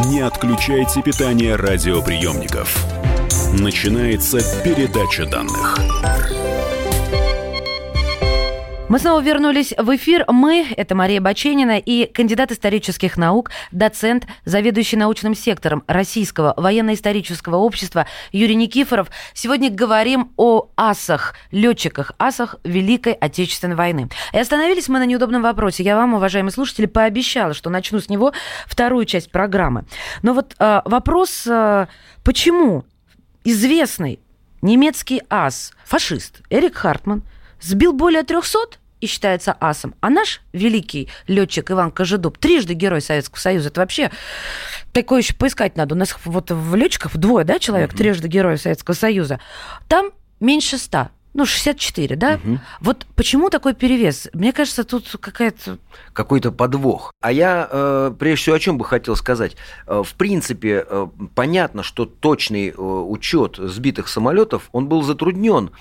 Не 0.05 0.21
отключайте 0.21 1.01
питание 1.01 1.55
радиоприемников. 1.55 2.85
Начинается 3.53 4.39
передача 4.63 5.25
данных. 5.25 5.77
Мы 8.91 8.99
снова 8.99 9.21
вернулись 9.21 9.73
в 9.77 9.95
эфир. 9.95 10.25
Мы, 10.27 10.67
это 10.75 10.95
Мария 10.95 11.21
Баченина 11.21 11.77
и 11.77 12.11
кандидат 12.11 12.51
исторических 12.51 13.15
наук, 13.15 13.49
доцент, 13.71 14.27
заведующий 14.43 14.97
научным 14.97 15.33
сектором 15.33 15.85
Российского 15.87 16.53
военно-исторического 16.57 17.55
общества 17.55 18.05
Юрий 18.33 18.55
Никифоров. 18.55 19.09
Сегодня 19.33 19.69
говорим 19.69 20.33
о 20.35 20.67
асах, 20.75 21.35
летчиках, 21.51 22.11
асах 22.19 22.57
Великой 22.65 23.13
Отечественной 23.13 23.77
войны. 23.77 24.09
И 24.33 24.37
остановились 24.37 24.89
мы 24.89 24.99
на 24.99 25.05
неудобном 25.05 25.41
вопросе. 25.41 25.83
Я 25.83 25.95
вам, 25.95 26.15
уважаемые 26.15 26.51
слушатели, 26.51 26.85
пообещала, 26.85 27.53
что 27.53 27.69
начну 27.69 28.01
с 28.01 28.09
него 28.09 28.33
вторую 28.67 29.05
часть 29.05 29.31
программы. 29.31 29.85
Но 30.21 30.33
вот 30.33 30.53
э, 30.59 30.81
вопрос, 30.83 31.47
э, 31.47 31.87
почему 32.25 32.83
известный 33.45 34.19
немецкий 34.61 35.21
ас, 35.29 35.71
фашист 35.85 36.41
Эрик 36.49 36.75
Хартман, 36.75 37.23
сбил 37.61 37.93
более 37.93 38.23
300 38.23 38.79
и 38.99 39.07
считается 39.07 39.55
асом. 39.59 39.95
А 39.99 40.09
наш 40.09 40.41
великий 40.53 41.09
летчик 41.27 41.71
Иван 41.71 41.91
Кожедуб, 41.91 42.37
трижды 42.37 42.73
герой 42.73 43.01
Советского 43.01 43.39
Союза, 43.39 43.69
это 43.69 43.81
вообще 43.81 44.11
такое 44.93 45.21
еще 45.21 45.33
поискать 45.33 45.75
надо. 45.75 45.95
У 45.95 45.97
нас 45.97 46.15
вот 46.25 46.51
в 46.51 46.75
летчиков 46.75 47.17
двое, 47.17 47.45
да, 47.45 47.59
человек, 47.59 47.93
mm-hmm. 47.93 47.97
трижды 47.97 48.27
герой 48.27 48.57
Советского 48.57 48.93
Союза. 48.93 49.39
Там 49.87 50.11
меньше 50.39 50.77
ста. 50.77 51.11
Ну, 51.33 51.45
64, 51.45 52.17
да? 52.17 52.39
Угу. 52.43 52.59
Вот 52.81 53.05
почему 53.15 53.49
такой 53.49 53.73
перевес? 53.73 54.27
Мне 54.33 54.51
кажется, 54.51 54.83
тут 54.83 55.15
какая-то... 55.19 55.77
Какой-то 56.11 56.51
подвох. 56.51 57.13
А 57.21 57.31
я, 57.31 57.69
э, 57.71 58.13
прежде 58.19 58.41
всего, 58.41 58.55
о 58.57 58.59
чем 58.59 58.77
бы 58.77 58.83
хотел 58.83 59.15
сказать. 59.15 59.55
Э, 59.87 60.03
в 60.05 60.13
принципе, 60.15 60.85
э, 60.85 61.07
понятно, 61.33 61.83
что 61.83 62.05
точный 62.05 62.69
э, 62.69 62.73
учет 62.73 63.55
сбитых 63.57 64.09
самолетов, 64.09 64.67
он 64.73 64.87
был 64.87 65.03
затруднен 65.03 65.71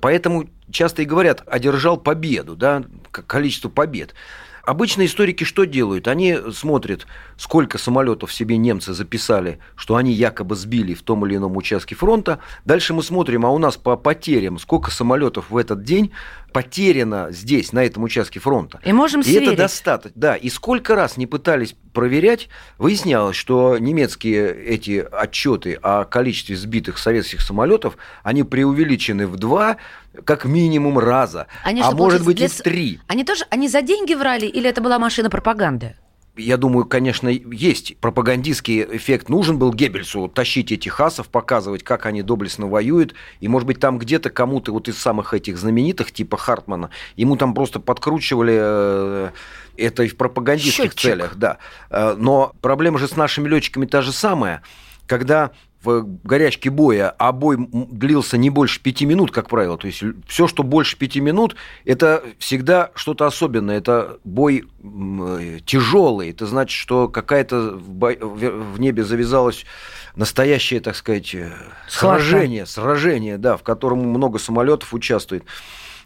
Поэтому 0.00 0.48
часто 0.70 1.02
и 1.02 1.04
говорят, 1.04 1.42
одержал 1.46 1.96
победу, 1.96 2.56
да, 2.56 2.84
количество 3.10 3.68
побед. 3.68 4.14
Обычно 4.62 5.06
историки 5.06 5.44
что 5.44 5.64
делают? 5.64 6.06
Они 6.06 6.36
смотрят, 6.52 7.06
сколько 7.36 7.78
самолетов 7.78 8.32
себе 8.32 8.56
немцы 8.56 8.92
записали, 8.92 9.58
что 9.74 9.96
они 9.96 10.12
якобы 10.12 10.54
сбили 10.54 10.94
в 10.94 11.02
том 11.02 11.26
или 11.26 11.36
ином 11.36 11.56
участке 11.56 11.94
фронта. 11.94 12.40
Дальше 12.64 12.92
мы 12.92 13.02
смотрим, 13.02 13.46
а 13.46 13.50
у 13.50 13.58
нас 13.58 13.76
по 13.76 13.96
потерям, 13.96 14.58
сколько 14.58 14.90
самолетов 14.90 15.50
в 15.50 15.56
этот 15.56 15.82
день 15.82 16.12
потеряно 16.52 17.28
здесь, 17.30 17.72
на 17.72 17.84
этом 17.84 18.02
участке 18.02 18.40
фронта. 18.40 18.80
И 18.84 18.92
можем 18.92 19.20
И 19.20 19.32
это 19.32 19.56
достаточно. 19.56 20.12
Да, 20.14 20.36
и 20.36 20.48
сколько 20.48 20.94
раз 20.94 21.16
не 21.16 21.26
пытались 21.26 21.74
проверять, 21.92 22.48
выяснялось, 22.78 23.36
что 23.36 23.78
немецкие 23.78 24.54
эти 24.54 25.04
отчеты 25.10 25.78
о 25.82 26.04
количестве 26.04 26.56
сбитых 26.56 26.98
советских 26.98 27.40
самолетов, 27.40 27.96
они 28.22 28.42
преувеличены 28.42 29.26
в 29.26 29.36
два, 29.36 29.76
как 30.24 30.44
минимум 30.44 30.98
раза, 30.98 31.46
они 31.64 31.82
а 31.82 31.92
может 31.92 32.24
быть 32.24 32.36
для... 32.36 32.46
и 32.46 32.48
в 32.48 32.60
три. 32.62 33.00
Они 33.06 33.24
тоже, 33.24 33.44
они 33.50 33.68
за 33.68 33.82
деньги 33.82 34.14
врали 34.14 34.46
или 34.46 34.68
это 34.68 34.80
была 34.80 34.98
машина 34.98 35.30
пропаганды? 35.30 35.96
Я 36.36 36.56
думаю, 36.56 36.84
конечно, 36.84 37.28
есть 37.28 37.96
пропагандистский 37.98 38.82
эффект. 38.82 39.28
Нужен 39.28 39.58
был 39.58 39.72
Геббельсу 39.72 40.28
тащить 40.28 40.72
этих 40.72 40.92
хасов, 40.92 41.28
показывать, 41.28 41.82
как 41.82 42.06
они 42.06 42.22
доблестно 42.22 42.66
воюют. 42.66 43.14
И, 43.40 43.48
может 43.48 43.66
быть, 43.66 43.80
там 43.80 43.98
где-то 43.98 44.30
кому-то 44.30 44.72
вот 44.72 44.88
из 44.88 44.98
самых 44.98 45.34
этих 45.34 45.58
знаменитых, 45.58 46.12
типа 46.12 46.36
Хартмана, 46.36 46.90
ему 47.16 47.36
там 47.36 47.54
просто 47.54 47.80
подкручивали 47.80 48.58
э, 48.60 49.30
это 49.76 50.02
и 50.04 50.08
в 50.08 50.16
пропагандистских 50.16 50.92
Счетчик. 50.92 51.00
целях. 51.00 51.36
Да. 51.36 51.58
Э, 51.90 52.14
но 52.16 52.54
проблема 52.60 52.98
же 52.98 53.08
с 53.08 53.16
нашими 53.16 53.48
летчиками 53.48 53.86
та 53.86 54.02
же 54.02 54.12
самая. 54.12 54.62
Когда 55.06 55.50
в 55.82 56.04
горячке 56.24 56.70
боя, 56.70 57.14
а 57.18 57.32
бой 57.32 57.56
длился 57.58 58.36
не 58.36 58.50
больше 58.50 58.80
пяти 58.80 59.06
минут, 59.06 59.30
как 59.30 59.48
правило. 59.48 59.78
То 59.78 59.86
есть 59.86 60.02
все, 60.26 60.46
что 60.46 60.62
больше 60.62 60.96
пяти 60.96 61.20
минут, 61.20 61.56
это 61.84 62.22
всегда 62.38 62.90
что-то 62.94 63.26
особенное. 63.26 63.78
Это 63.78 64.18
бой 64.24 64.64
тяжелый. 65.64 66.30
Это 66.30 66.46
значит, 66.46 66.76
что 66.76 67.08
какая-то 67.08 67.72
в 67.76 68.80
небе 68.80 69.04
завязалась 69.04 69.64
настоящее, 70.16 70.80
так 70.80 70.96
сказать, 70.96 71.34
э, 71.34 71.50
сражение, 71.88 72.66
сражение, 72.66 73.38
да, 73.38 73.56
в 73.56 73.62
котором 73.62 74.00
много 74.00 74.38
самолетов 74.38 74.92
участвует. 74.92 75.44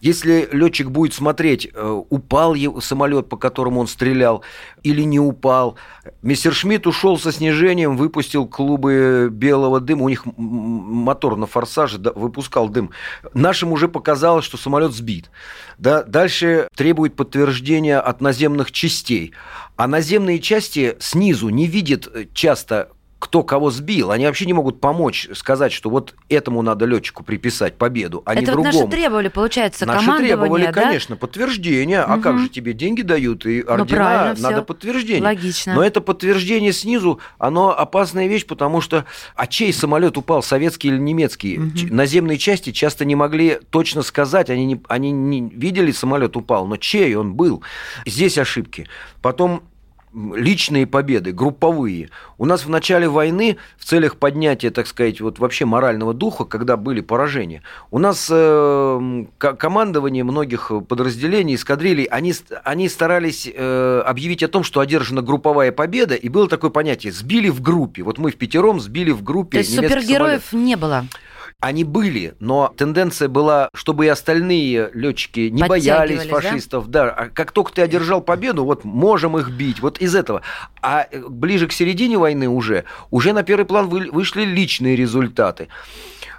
Если 0.01 0.49
летчик 0.53 0.91
будет 0.91 1.15
смотреть, 1.15 1.69
э, 1.73 2.03
упал 2.11 2.55
самолет, 2.81 3.29
по 3.29 3.37
которому 3.37 3.81
он 3.81 3.87
стрелял, 3.87 4.43
или 4.83 5.03
не 5.03 5.21
упал. 5.21 5.77
Мистер 6.23 6.53
Шмидт 6.53 6.87
ушел 6.87 7.19
со 7.19 7.33
снижением, 7.33 7.97
выпустил 7.97 8.47
клубы 8.47 9.29
белого 9.31 9.81
дыма. 9.81 10.05
У 10.05 10.09
них 10.09 10.25
мотор 10.37 11.37
на 11.37 11.47
форсаже 11.47 11.99
выпускал 12.15 12.69
дым. 12.69 12.91
Нашим 13.33 13.73
уже 13.73 13.89
показалось, 13.89 14.45
что 14.45 14.57
самолет 14.57 14.93
сбит. 14.93 15.31
Да, 15.79 16.03
дальше 16.03 16.69
требует 16.77 17.17
подтверждения 17.17 17.99
от 17.99 18.21
наземных 18.21 18.73
частей. 18.73 19.33
А 19.77 19.87
наземные 19.87 20.39
части 20.39 20.97
снизу 21.01 21.49
не 21.49 21.67
видят 21.67 22.09
э, 22.13 22.27
часто 22.33 22.91
кто 23.19 23.43
кого 23.43 23.71
сбил. 23.71 24.11
Они 24.11 24.27
вообще 24.27 24.45
не 24.45 24.53
могут 24.53 24.81
помочь 24.81 25.29
сказать, 25.35 25.73
что 25.73 25.89
вот 25.89 26.15
этому 26.29 26.63
надо 26.63 26.85
летчику 26.85 27.25
приписать 27.25 27.77
победу, 27.77 28.23
а 28.27 28.33
Это 28.33 28.41
не 28.41 28.47
вот 28.47 28.53
другому. 28.53 28.79
наши 28.79 28.91
требовали, 28.91 29.29
получается, 29.29 29.87
Наши 29.87 30.17
требовали, 30.19 30.67
да? 30.67 30.73
конечно, 30.73 31.17
подтверждение. 31.17 32.03
Угу. 32.03 32.13
А 32.13 32.19
как 32.19 32.39
же 32.39 32.49
тебе 32.49 32.73
деньги 32.75 33.03
дают 33.03 33.47
и 33.47 33.63
ну, 33.63 33.73
ордена? 33.73 34.35
Ну, 34.37 34.43
надо 34.43 34.63
подтверждение. 34.63 35.23
Логично. 35.23 35.75
Но 35.75 35.83
это 35.83 36.01
подтверждение 36.01 36.73
снизу, 36.73 37.21
оно 37.39 37.77
опасная 37.77 38.27
вещь, 38.27 38.47
потому 38.47 38.81
что 38.81 39.05
а 39.35 39.47
чей 39.47 39.73
самолет 39.73 40.17
упал, 40.17 40.43
советский 40.43 40.89
или 40.89 40.99
немецкий? 40.99 41.59
Угу. 41.59 41.95
Наземные 41.95 42.39
части 42.39 42.73
часто 42.73 43.05
не 43.05 43.15
могли 43.15 43.59
точно 43.71 44.03
сказать, 44.03 44.51
они 44.51 44.67
не, 44.67 44.83
они 44.89 45.11
не 45.11 45.49
видели 45.49 45.93
самолет 45.93 46.37
упал, 46.37 46.67
но 46.67 46.77
чей 46.77 47.15
он 47.15 47.35
был? 47.35 47.63
Здесь 48.05 48.39
ошибки. 48.39 48.87
Потом 49.23 49.63
личные 50.15 50.87
победы, 50.87 51.33
групповые. 51.33 52.11
У 52.39 52.47
нас 52.47 52.65
в 52.65 52.71
начале 52.71 53.09
войны 53.09 53.57
в 53.77 53.85
целях 53.85 54.17
поднятия, 54.17 54.71
так 54.71 54.87
сказать, 54.87 55.21
вот 55.21 55.39
вообще 55.39 55.65
морального 55.65 56.15
духа, 56.15 56.45
когда 56.45 56.77
были 56.77 57.01
поражения, 57.01 57.63
у 57.91 57.99
нас 57.99 58.29
э, 58.31 59.25
командование 59.39 60.25
многих 60.25 60.71
подразделений, 60.89 61.57
эскадрилей, 61.57 62.05
они, 62.05 62.35
они 62.63 62.89
старались 62.89 63.51
э, 63.53 64.03
объявить 64.07 64.43
о 64.43 64.49
том, 64.49 64.63
что 64.63 64.81
одержана 64.81 65.23
групповая 65.23 65.73
победа, 65.73 66.15
и 66.15 66.29
было 66.29 66.49
такое 66.49 66.71
понятие 66.71 67.13
«сбили 67.13 67.49
в 67.49 67.61
группе». 67.61 68.03
Вот 68.03 68.19
мы 68.19 68.31
в 68.31 68.37
пятером 68.37 68.81
сбили 68.81 69.11
в 69.11 69.23
группе 69.23 69.59
То 69.59 69.59
есть 69.59 69.75
супергероев 69.75 70.45
самолет. 70.51 70.67
не 70.67 70.77
было? 70.77 71.07
Они 71.65 71.83
были, 71.83 72.35
но 72.41 72.75
тенденция 72.77 73.29
была, 73.29 73.71
чтобы 73.75 74.05
и 74.05 74.09
остальные 74.09 74.91
летчики 74.93 75.49
не 75.49 75.63
боялись 75.63 76.29
фашистов. 76.29 76.89
Да? 76.89 77.07
да, 77.07 77.29
как 77.33 77.53
только 77.53 77.73
ты 77.73 77.81
одержал 77.81 78.21
победу, 78.21 78.67
вот 78.67 78.85
можем 78.85 79.39
их 79.39 79.49
бить, 79.49 79.81
вот 79.81 79.99
из 79.99 80.15
этого. 80.15 80.43
А 80.83 81.07
э, 81.11 81.23
ближе 81.27 81.67
к 81.67 81.73
середине 81.73 82.19
войны 82.19 82.51
уже, 82.51 82.85
уже 83.11 83.33
на 83.33 83.43
первый 83.45 83.65
план 83.65 83.89
вышли 83.89 84.45
личные 84.45 84.95
результаты 84.95 85.69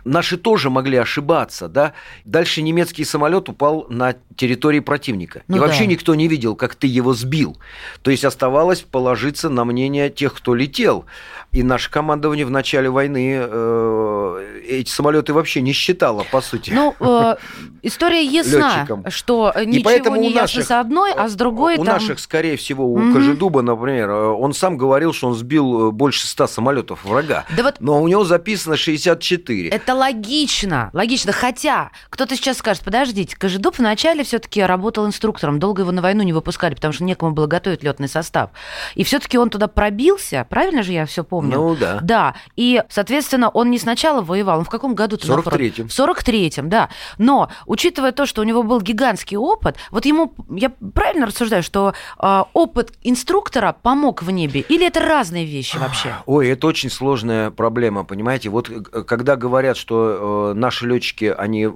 наши 0.05 0.37
тоже 0.37 0.69
могли 0.69 0.97
ошибаться, 0.97 1.67
да. 1.67 1.93
Дальше 2.23 2.61
немецкий 2.61 3.03
самолет 3.03 3.49
упал 3.49 3.87
на 3.89 4.15
территории 4.35 4.79
противника. 4.79 5.43
Ну 5.47 5.57
и 5.57 5.59
да. 5.59 5.65
вообще 5.65 5.87
никто 5.87 6.15
не 6.15 6.27
видел, 6.27 6.55
как 6.55 6.75
ты 6.75 6.87
его 6.87 7.13
сбил. 7.13 7.57
То 8.01 8.11
есть 8.11 8.23
оставалось 8.23 8.81
положиться 8.81 9.49
на 9.49 9.65
мнение 9.65 10.09
тех, 10.09 10.33
кто 10.33 10.55
летел. 10.55 11.05
И 11.51 11.63
наше 11.63 11.89
командование 11.89 12.45
в 12.45 12.51
начале 12.51 12.89
войны 12.89 13.37
э, 13.39 14.61
эти 14.67 14.89
самолеты 14.89 15.33
вообще 15.33 15.61
не 15.61 15.71
считало, 15.71 16.25
по 16.29 16.41
сути. 16.41 16.71
Ну, 16.71 16.93
э, 16.99 17.35
история 17.81 18.23
ясна, 18.23 18.77
летчикам. 18.77 19.09
что 19.09 19.53
ничего 19.65 19.83
поэтому 19.85 20.17
не 20.17 20.33
ясно 20.33 20.63
с 20.63 20.71
одной, 20.71 21.13
а 21.13 21.29
с 21.29 21.35
другой 21.35 21.75
У 21.75 21.85
там... 21.85 21.95
наших, 21.95 22.19
скорее 22.19 22.57
всего, 22.57 22.85
у 22.85 22.95
угу. 22.95 23.13
Кожедуба, 23.13 23.61
например, 23.61 24.09
э, 24.09 24.27
он 24.27 24.53
сам 24.53 24.75
говорил, 24.75 25.13
что 25.13 25.29
он 25.29 25.35
сбил 25.35 25.89
э, 25.89 25.91
больше 25.91 26.27
ста 26.27 26.45
самолетов 26.47 27.05
врага. 27.05 27.45
Да 27.55 27.63
вот... 27.63 27.75
Но 27.79 28.01
у 28.01 28.07
него 28.07 28.25
записано 28.25 28.75
64. 28.75 29.69
Это 29.69 29.94
логично, 29.95 30.89
логично. 30.93 31.31
Хотя 31.31 31.91
кто-то 32.09 32.35
сейчас 32.35 32.57
скажет, 32.57 32.83
подождите, 32.83 33.35
Кожедуб 33.35 33.77
вначале 33.77 34.23
все-таки 34.23 34.61
работал 34.61 35.05
инструктором, 35.05 35.59
долго 35.59 35.81
его 35.81 35.91
на 35.91 36.01
войну 36.01 36.23
не 36.23 36.33
выпускали, 36.33 36.75
потому 36.75 36.93
что 36.93 37.03
некому 37.03 37.31
было 37.31 37.47
готовить 37.47 37.83
летный 37.83 38.07
состав. 38.07 38.51
И 38.95 39.03
все-таки 39.03 39.37
он 39.37 39.49
туда 39.49 39.67
пробился, 39.67 40.45
правильно 40.49 40.83
же 40.83 40.93
я 40.93 41.05
все 41.05 41.23
помню? 41.23 41.55
Ну 41.55 41.75
да. 41.75 41.99
Да. 42.01 42.35
И, 42.55 42.83
соответственно, 42.89 43.49
он 43.49 43.71
не 43.71 43.79
сначала 43.79 44.21
воевал, 44.21 44.59
он 44.59 44.65
в 44.65 44.69
каком 44.69 44.95
году? 44.95 45.17
В 45.17 45.21
43-м. 45.21 45.87
В 45.87 45.91
43-м, 45.91 46.69
да. 46.69 46.89
Но, 47.17 47.49
учитывая 47.65 48.11
то, 48.11 48.25
что 48.25 48.41
у 48.41 48.43
него 48.43 48.63
был 48.63 48.81
гигантский 48.81 49.37
опыт, 49.37 49.77
вот 49.91 50.05
ему, 50.05 50.33
я 50.49 50.71
правильно 50.93 51.25
рассуждаю, 51.25 51.63
что 51.63 51.93
э, 52.19 52.43
опыт 52.53 52.93
инструктора 53.03 53.75
помог 53.81 54.23
в 54.23 54.31
небе? 54.31 54.61
Или 54.61 54.87
это 54.87 54.99
разные 54.99 55.45
вещи 55.45 55.77
вообще? 55.77 56.15
Ой, 56.25 56.49
это 56.49 56.67
очень 56.67 56.89
сложная 56.89 57.51
проблема, 57.51 58.03
понимаете? 58.03 58.49
Вот 58.49 58.69
э, 58.69 58.81
когда 59.03 59.35
говорят, 59.35 59.77
что 59.85 60.53
э, 60.55 60.57
наши 60.57 60.87
летчики, 60.87 61.25
они 61.25 61.69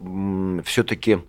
все-таки 0.63 1.19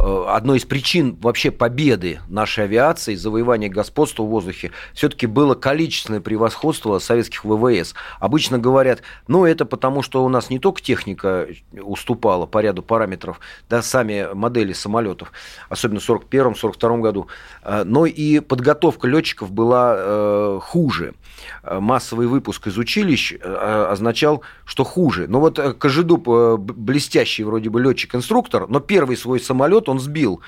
одной 0.00 0.58
из 0.58 0.64
причин 0.64 1.16
вообще 1.20 1.50
победы 1.50 2.20
нашей 2.28 2.64
авиации, 2.64 3.14
завоевания 3.14 3.68
господства 3.68 4.22
в 4.22 4.28
воздухе, 4.28 4.70
все-таки 4.94 5.26
было 5.26 5.54
количественное 5.54 6.20
превосходство 6.20 6.98
советских 6.98 7.44
ВВС. 7.44 7.94
Обычно 8.18 8.58
говорят, 8.58 9.02
ну 9.28 9.44
это 9.44 9.64
потому, 9.64 10.02
что 10.02 10.24
у 10.24 10.28
нас 10.28 10.50
не 10.50 10.58
только 10.58 10.80
техника 10.80 11.48
уступала 11.72 12.46
по 12.46 12.60
ряду 12.60 12.82
параметров, 12.82 13.40
да, 13.68 13.82
сами 13.82 14.28
модели 14.32 14.72
самолетов, 14.72 15.32
особенно 15.68 16.00
в 16.00 16.08
1941-1942 16.08 17.00
году, 17.00 17.28
э, 17.62 17.84
но 17.84 18.06
и 18.06 18.40
подготовка 18.40 19.06
летчиков 19.06 19.50
была 19.50 19.94
э, 19.96 20.60
хуже. 20.62 21.14
Массовый 21.62 22.26
выпуск 22.26 22.66
из 22.66 22.78
училищ 22.78 23.32
означал, 23.32 24.42
что 24.64 24.84
хуже. 24.84 25.26
Но 25.26 25.40
вот 25.40 25.58
Кожедуб 25.78 26.28
блестящий 26.58 27.44
вроде 27.44 27.70
бы 27.70 27.80
летчик-инструктор, 27.80 28.66
но 28.68 28.80
первый 28.80 29.16
свой 29.16 29.40
самолет 29.40 29.88
он 29.90 30.00
сбил. 30.00 30.40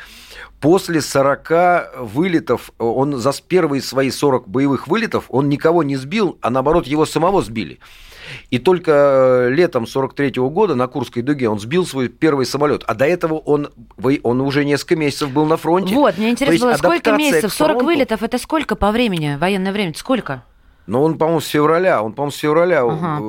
После 0.61 1.01
40 1.01 1.99
вылетов, 1.99 2.71
он 2.79 3.17
за 3.19 3.33
первые 3.47 3.83
свои 3.83 4.11
40 4.11 4.49
боевых 4.49 4.89
вылетов, 4.89 5.25
он 5.29 5.49
никого 5.49 5.83
не 5.83 5.97
сбил, 5.97 6.39
а 6.41 6.51
наоборот 6.51 6.87
его 6.87 7.05
самого 7.05 7.43
сбили. 7.43 7.81
И 8.51 8.59
только 8.59 9.49
летом 9.51 9.87
43 9.87 10.31
-го 10.31 10.51
года 10.51 10.75
на 10.75 10.87
Курской 10.87 11.23
дуге 11.23 11.49
он 11.49 11.59
сбил 11.59 11.87
свой 11.87 12.09
первый 12.09 12.47
самолет. 12.47 12.85
А 12.87 12.95
до 12.95 13.05
этого 13.05 13.35
он, 13.35 13.71
он 14.23 14.41
уже 14.41 14.65
несколько 14.65 14.97
месяцев 14.97 15.31
был 15.31 15.47
на 15.47 15.57
фронте. 15.57 15.95
Вот, 15.95 16.19
мне 16.19 16.31
интересно 16.31 16.69
было, 16.69 16.77
сколько 16.77 17.13
месяцев? 17.13 17.53
40 17.53 17.83
вылетов, 17.83 18.23
это 18.23 18.39
сколько 18.39 18.77
по 18.77 18.91
времени, 18.93 19.37
военное 19.39 19.73
время? 19.73 19.93
Сколько? 19.97 20.45
Но 20.87 21.03
он, 21.03 21.17
по-моему, 21.17 21.41
с 21.41 21.47
февраля, 21.47 22.03
он, 22.03 22.13
по-моему, 22.13 22.33
с 22.33 22.39
февраля 22.39 22.83
ага. 22.83 23.21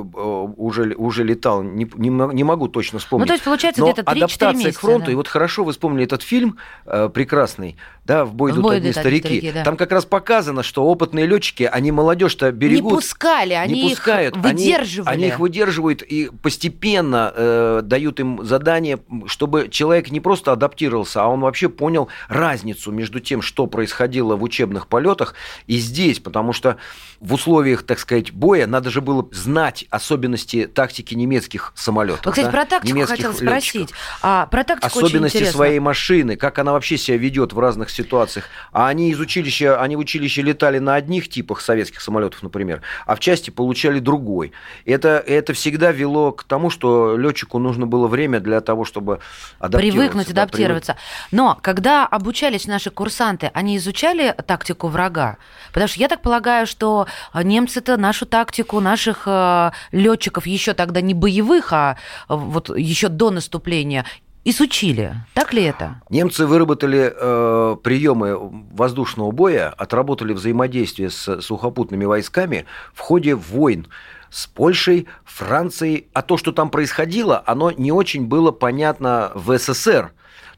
уже, 0.56 0.94
уже 0.96 1.22
летал, 1.22 1.62
не, 1.62 1.88
не, 1.94 2.08
не 2.08 2.44
могу 2.44 2.68
точно 2.68 2.98
вспомнить. 2.98 3.26
Ну, 3.26 3.28
то 3.28 3.32
есть, 3.34 3.44
получается, 3.44 3.82
где-то 3.82 4.02
3-4 4.02 4.04
адаптация 4.16 4.58
месяца, 4.58 4.78
к 4.78 4.80
фронту, 4.80 5.06
да. 5.06 5.12
и 5.12 5.14
вот 5.14 5.28
хорошо 5.28 5.62
вы 5.62 5.72
вспомнили 5.72 6.04
этот 6.04 6.22
фильм 6.22 6.58
э, 6.86 7.08
прекрасный, 7.08 7.76
да, 8.04 8.24
«В 8.24 8.34
бой 8.34 8.50
идут 8.50 8.70
одни 8.70 8.92
старики». 8.92 9.26
старики 9.28 9.52
да. 9.52 9.64
Там 9.64 9.76
как 9.76 9.92
раз 9.92 10.04
показано, 10.04 10.62
что 10.62 10.84
опытные 10.84 11.26
летчики, 11.26 11.62
они 11.62 11.92
молодежь-то 11.92 12.50
берегут. 12.52 12.92
Не 12.92 12.96
пускали, 12.96 13.54
они 13.54 13.82
не 13.82 13.90
пускают, 13.90 14.36
их 14.36 14.42
выдерживали. 14.42 15.14
Они, 15.14 15.24
они 15.24 15.32
их 15.32 15.38
выдерживают 15.38 16.02
и 16.02 16.30
постепенно 16.42 17.32
э, 17.34 17.80
дают 17.84 18.20
им 18.20 18.44
задание, 18.44 18.98
чтобы 19.26 19.68
человек 19.70 20.10
не 20.10 20.20
просто 20.20 20.52
адаптировался, 20.52 21.22
а 21.22 21.28
он 21.28 21.40
вообще 21.40 21.68
понял 21.68 22.08
разницу 22.28 22.90
между 22.90 23.20
тем, 23.20 23.42
что 23.42 23.66
происходило 23.66 24.36
в 24.36 24.42
учебных 24.42 24.88
полетах 24.88 25.34
и 25.66 25.78
здесь, 25.78 26.18
потому 26.18 26.52
что 26.52 26.76
в 27.24 27.32
условиях, 27.32 27.84
так 27.84 27.98
сказать, 27.98 28.32
боя 28.32 28.66
надо 28.66 28.90
же 28.90 29.00
было 29.00 29.26
знать 29.32 29.86
особенности 29.88 30.66
тактики 30.66 31.14
немецких 31.14 31.72
самолетов. 31.74 32.26
Вот, 32.26 32.32
кстати, 32.32 32.44
да? 32.44 32.52
про 32.52 32.66
тактику 32.66 33.06
хотел 33.06 33.32
спросить. 33.32 33.94
А, 34.20 34.44
про 34.44 34.62
тактику 34.62 34.98
Особенности 34.98 35.44
своей 35.44 35.78
машины, 35.78 36.36
как 36.36 36.58
она 36.58 36.72
вообще 36.72 36.98
себя 36.98 37.16
ведет 37.16 37.54
в 37.54 37.58
разных 37.58 37.88
ситуациях. 37.88 38.44
А 38.72 38.88
они 38.88 39.10
из 39.10 39.18
училища, 39.18 39.80
они 39.80 39.96
в 39.96 40.00
училище 40.00 40.42
летали 40.42 40.78
на 40.78 40.96
одних 40.96 41.30
типах 41.30 41.62
советских 41.62 42.02
самолетов, 42.02 42.42
например, 42.42 42.82
а 43.06 43.14
в 43.14 43.20
части 43.20 43.48
получали 43.48 44.00
другой. 44.00 44.52
Это, 44.84 45.24
это 45.26 45.54
всегда 45.54 45.92
вело 45.92 46.32
к 46.32 46.44
тому, 46.44 46.68
что 46.68 47.16
летчику 47.16 47.58
нужно 47.58 47.86
было 47.86 48.06
время 48.06 48.38
для 48.38 48.60
того, 48.60 48.84
чтобы 48.84 49.20
адаптироваться. 49.58 49.98
Привыкнуть, 49.98 50.34
да, 50.34 50.42
адаптироваться. 50.42 50.92
Привык... 50.92 51.28
Но 51.30 51.58
когда 51.62 52.06
обучались 52.06 52.66
наши 52.66 52.90
курсанты, 52.90 53.50
они 53.54 53.78
изучали 53.78 54.34
тактику 54.46 54.88
врага? 54.88 55.38
Потому 55.72 55.88
что 55.88 56.00
я 56.00 56.08
так 56.08 56.20
полагаю, 56.20 56.66
что 56.66 57.06
немцы-то 57.34 57.96
нашу 57.96 58.26
тактику 58.26 58.80
наших 58.80 59.24
э, 59.26 59.70
летчиков 59.92 60.46
еще 60.46 60.74
тогда 60.74 61.00
не 61.00 61.14
боевых, 61.14 61.72
а 61.72 61.96
э, 62.28 62.34
вот 62.34 62.76
еще 62.76 63.08
до 63.08 63.30
наступления 63.30 64.04
изучили. 64.44 65.14
Так 65.32 65.52
ли 65.52 65.64
это? 65.64 66.02
Немцы 66.10 66.46
выработали 66.46 67.12
э, 67.14 67.76
приемы 67.82 68.36
воздушного 68.72 69.30
боя, 69.30 69.70
отработали 69.70 70.32
взаимодействие 70.32 71.10
с 71.10 71.40
сухопутными 71.40 72.04
войсками 72.04 72.66
в 72.92 73.00
ходе 73.00 73.34
войн 73.34 73.86
с 74.30 74.46
Польшей, 74.46 75.06
Францией. 75.24 76.08
А 76.12 76.22
то, 76.22 76.36
что 76.36 76.52
там 76.52 76.70
происходило, 76.70 77.42
оно 77.46 77.70
не 77.70 77.92
очень 77.92 78.26
было 78.26 78.50
понятно 78.50 79.32
в 79.34 79.56
СССР. 79.56 80.12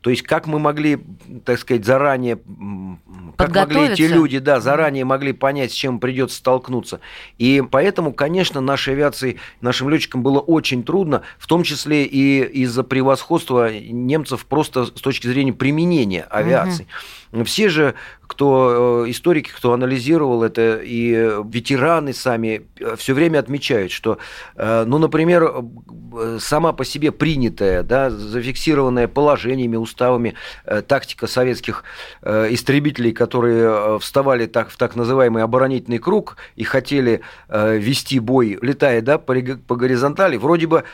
То 0.07 0.11
есть 0.11 0.23
как 0.23 0.47
мы 0.47 0.61
могли, 0.61 1.01
так 1.45 1.59
сказать, 1.59 1.85
заранее, 1.85 2.39
как 3.37 3.53
могли 3.53 3.89
эти 3.89 4.03
люди, 4.03 4.39
да, 4.39 4.61
заранее 4.61 5.05
могли 5.05 5.33
понять, 5.33 5.73
с 5.73 5.75
чем 5.75 5.99
придется 5.99 6.37
столкнуться. 6.37 7.01
И 7.39 7.61
поэтому, 7.69 8.13
конечно, 8.13 8.61
нашей 8.61 8.95
авиации, 8.95 9.41
нашим 9.61 9.89
летчикам 9.89 10.23
было 10.23 10.39
очень 10.39 10.85
трудно, 10.85 11.23
в 11.39 11.49
том 11.49 11.65
числе 11.65 12.05
и 12.05 12.41
из-за 12.63 12.85
превосходства 12.85 13.77
немцев 13.77 14.47
просто 14.47 14.87
с 14.87 14.91
точки 14.93 15.27
зрения 15.27 15.53
применения 15.53 16.23
авиации. 16.23 16.85
Угу. 16.85 16.91
Все 17.45 17.69
же, 17.69 17.95
кто 18.27 19.05
э, 19.07 19.11
историки, 19.11 19.51
кто 19.51 19.73
анализировал 19.73 20.43
это, 20.43 20.81
и 20.83 21.11
ветераны 21.45 22.13
сами 22.13 22.67
э, 22.79 22.97
все 22.97 23.15
время 23.15 23.39
отмечают, 23.39 23.93
что, 23.93 24.19
э, 24.57 24.85
ну, 24.87 24.99
например, 24.99 25.65
сама 26.39 26.73
по 26.73 26.85
себе 26.85 27.13
принятая, 27.13 27.83
да, 27.83 28.11
зафиксированная 28.11 29.09
положениями, 29.09 29.77
уставами 29.77 30.35
тактика 30.89 31.27
советских 31.27 31.85
истребителей, 32.25 33.13
которые 33.13 33.99
вставали 33.99 34.47
так, 34.47 34.71
в 34.71 34.77
так 34.77 34.97
называемый 34.97 35.43
оборонительный 35.43 35.99
круг 35.99 36.37
и 36.57 36.65
хотели 36.65 37.21
вести 37.49 38.19
бой, 38.19 38.59
летая 38.63 39.03
да, 39.03 39.19
по 39.19 39.35
горизонтали, 39.77 40.37
вроде 40.37 40.67
бы 40.67 40.85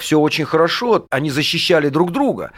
все 0.00 0.18
очень 0.18 0.44
хорошо, 0.46 1.06
они 1.10 1.30
защищали 1.30 1.88
друг 1.88 2.12
друга. 2.12 2.52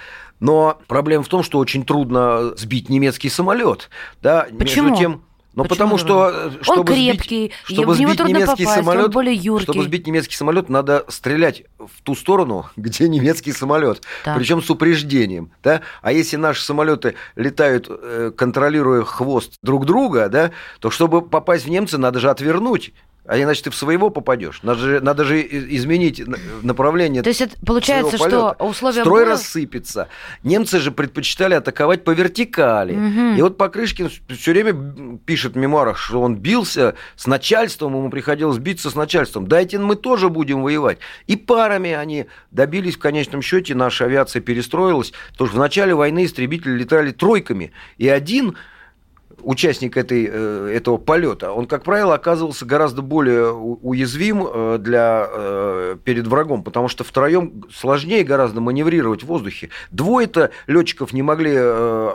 Но 0.45 0.79
проблема 0.89 1.25
в 1.25 1.29
том, 1.29 1.43
что 1.43 1.59
очень 1.59 1.85
трудно 1.85 2.55
сбить 2.57 2.91
немецкий 2.91 3.31
самолет. 3.31 3.89
Да? 4.23 4.47
Почему? 4.59 4.89
Между 4.91 5.01
тем, 5.03 5.23
Ну, 5.55 5.65
потому 5.65 5.97
что, 5.97 6.51
чтобы 6.61 6.81
он 6.81 6.87
крепкий, 6.87 7.45
сбить, 7.47 7.53
чтобы 7.65 7.95
в 7.95 8.01
него 8.01 8.13
сбить 8.13 8.27
немецкий 8.27 8.65
попасть, 8.65 8.75
самолет, 8.81 9.05
он 9.07 9.11
более 9.13 9.35
юркий. 9.35 9.63
чтобы 9.65 9.83
сбить 9.85 10.07
немецкий 10.07 10.35
самолет, 10.37 10.69
надо 10.69 11.05
стрелять 11.09 11.63
в 11.79 12.03
ту 12.03 12.15
сторону, 12.15 12.67
где 12.77 13.09
немецкий 13.09 13.53
самолет, 13.53 14.03
Так. 14.25 14.37
причем 14.37 14.61
с 14.63 14.69
упреждением, 14.69 15.51
да. 15.63 15.81
А 16.03 16.13
если 16.13 16.37
наши 16.37 16.63
самолеты 16.63 17.15
летают, 17.37 17.87
э, 17.89 18.31
контролируя 18.37 19.03
хвост 19.05 19.55
друг 19.63 19.87
друга, 19.87 20.29
да, 20.29 20.51
то 20.81 20.91
чтобы 20.91 21.23
попасть 21.23 21.65
в 21.65 21.71
немца, 21.71 21.97
надо 21.99 22.19
же 22.21 22.29
отвернуть. 22.29 22.93
А 23.27 23.39
иначе 23.41 23.63
ты 23.63 23.71
в 23.71 23.75
своего 23.75 24.11
попадешь. 24.11 24.63
Надо 24.63 24.81
же, 24.81 25.01
надо 25.01 25.25
же 25.25 25.41
изменить 25.41 26.27
на- 26.27 26.37
направление 26.63 27.23
То 27.23 27.31
есть 27.31 27.41
это 27.41 27.57
получается, 27.65 28.19
что 28.19 28.55
условия 28.59 29.01
Строй 29.01 29.25
боя- 29.25 29.31
рассыпется. 29.31 30.09
Немцы 30.43 30.79
же 30.79 30.91
предпочитали 30.91 31.55
атаковать 31.55 32.05
по 32.05 32.11
вертикали. 32.11 32.93
Мгм. 32.93 33.37
И 33.37 33.43
вот 33.43 33.57
Покрышкин 33.57 34.11
все 34.29 34.53
время 34.53 35.19
пишет 35.25 35.55
в 35.55 35.57
мемуарах, 35.57 35.97
что 35.97 36.21
он 36.21 36.37
бился 36.37 36.97
с 37.17 37.27
начальством, 37.27 37.95
ему 37.97 38.11
приходилось 38.11 38.59
биться 38.59 38.91
с 38.91 38.95
начальством. 38.95 39.47
Дайте 39.47 39.79
мы 39.79 39.97
тоже 39.97 40.29
будем 40.29 40.63
воевать. 40.63 40.99
И 41.27 41.37
парами 41.37 41.93
они 41.93 42.27
добились 42.51 42.97
в 42.97 42.99
конечном 42.99 43.41
счете, 43.41 43.75
наша 43.75 44.05
авиация 44.05 44.43
перестроилась, 44.43 45.13
потому 45.33 45.49
что 45.49 45.57
в 45.57 45.61
начале 45.61 45.95
войны 45.95 46.27
истребители 46.27 46.73
летали 46.73 47.11
тройками. 47.11 47.73
И 47.97 48.07
один 48.07 48.57
участник 49.45 49.97
этой, 49.97 50.29
э, 50.31 50.73
этого 50.75 50.97
полета, 50.97 51.53
он, 51.53 51.67
как 51.67 51.85
правило, 51.85 52.15
оказывался 52.15 52.65
гораздо 52.65 53.03
более 53.03 53.53
уязвим 53.53 54.47
э, 54.47 54.79
для, 54.81 55.29
э, 55.31 55.97
перед 56.03 56.27
врагом, 56.27 56.63
потому 56.63 56.89
что 56.89 57.05
втроем 57.05 57.65
сложнее 57.73 58.25
гораздо 58.25 58.61
маневрировать 58.61 59.23
в 59.23 59.27
воздухе. 59.27 59.71
Двое-то 59.91 60.51
летчиков 60.67 61.13
не 61.13 61.23
могли 61.23 61.55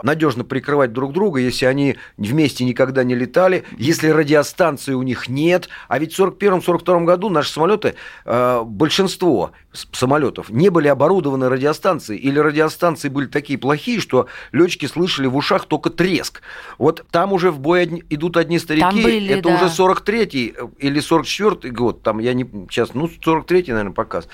надежно 0.02 0.44
прикрывать 0.44 0.92
друг 0.92 1.12
друга, 1.12 1.40
если 1.40 1.66
они 1.66 1.96
вместе 2.16 2.64
никогда 2.64 3.04
не 3.04 3.14
летали, 3.14 3.64
если 3.76 4.08
радиостанции 4.08 4.94
у 4.94 5.02
них 5.02 5.28
нет. 5.28 5.68
А 5.88 5.98
ведь 5.98 6.14
в 6.14 6.20
1941-1942 6.20 7.04
году 7.04 7.28
наши 7.28 7.52
самолеты, 7.52 7.94
большинство 8.24 9.52
самолетов 9.92 10.50
не 10.50 10.68
были 10.68 10.88
оборудованы 10.88 11.48
радиостанцией, 11.48 12.20
или 12.20 12.38
радиостанции 12.38 13.08
были 13.08 13.26
такие 13.26 13.58
плохие, 13.58 14.00
что 14.00 14.26
летчики 14.52 14.86
слышали 14.86 15.26
в 15.26 15.36
ушах 15.36 15.66
только 15.66 15.90
треск. 15.90 16.42
Вот 16.78 17.04
там 17.10 17.19
уже 17.32 17.50
в 17.50 17.58
бой 17.60 17.82
одни- 17.82 18.02
идут 18.10 18.36
одни 18.36 18.58
старики. 18.58 18.82
Там 18.82 18.94
были, 19.02 19.34
Это 19.34 19.48
да. 19.48 19.54
уже 19.56 19.64
43-й 19.66 20.54
или 20.78 21.00
44-й 21.00 21.70
год. 21.70 22.02
Там 22.02 22.18
я 22.20 22.32
не 22.34 22.44
сейчас, 22.70 22.94
ну 22.94 23.06
43-й, 23.06 23.70
наверное, 23.72 23.92
показ. 23.92 24.28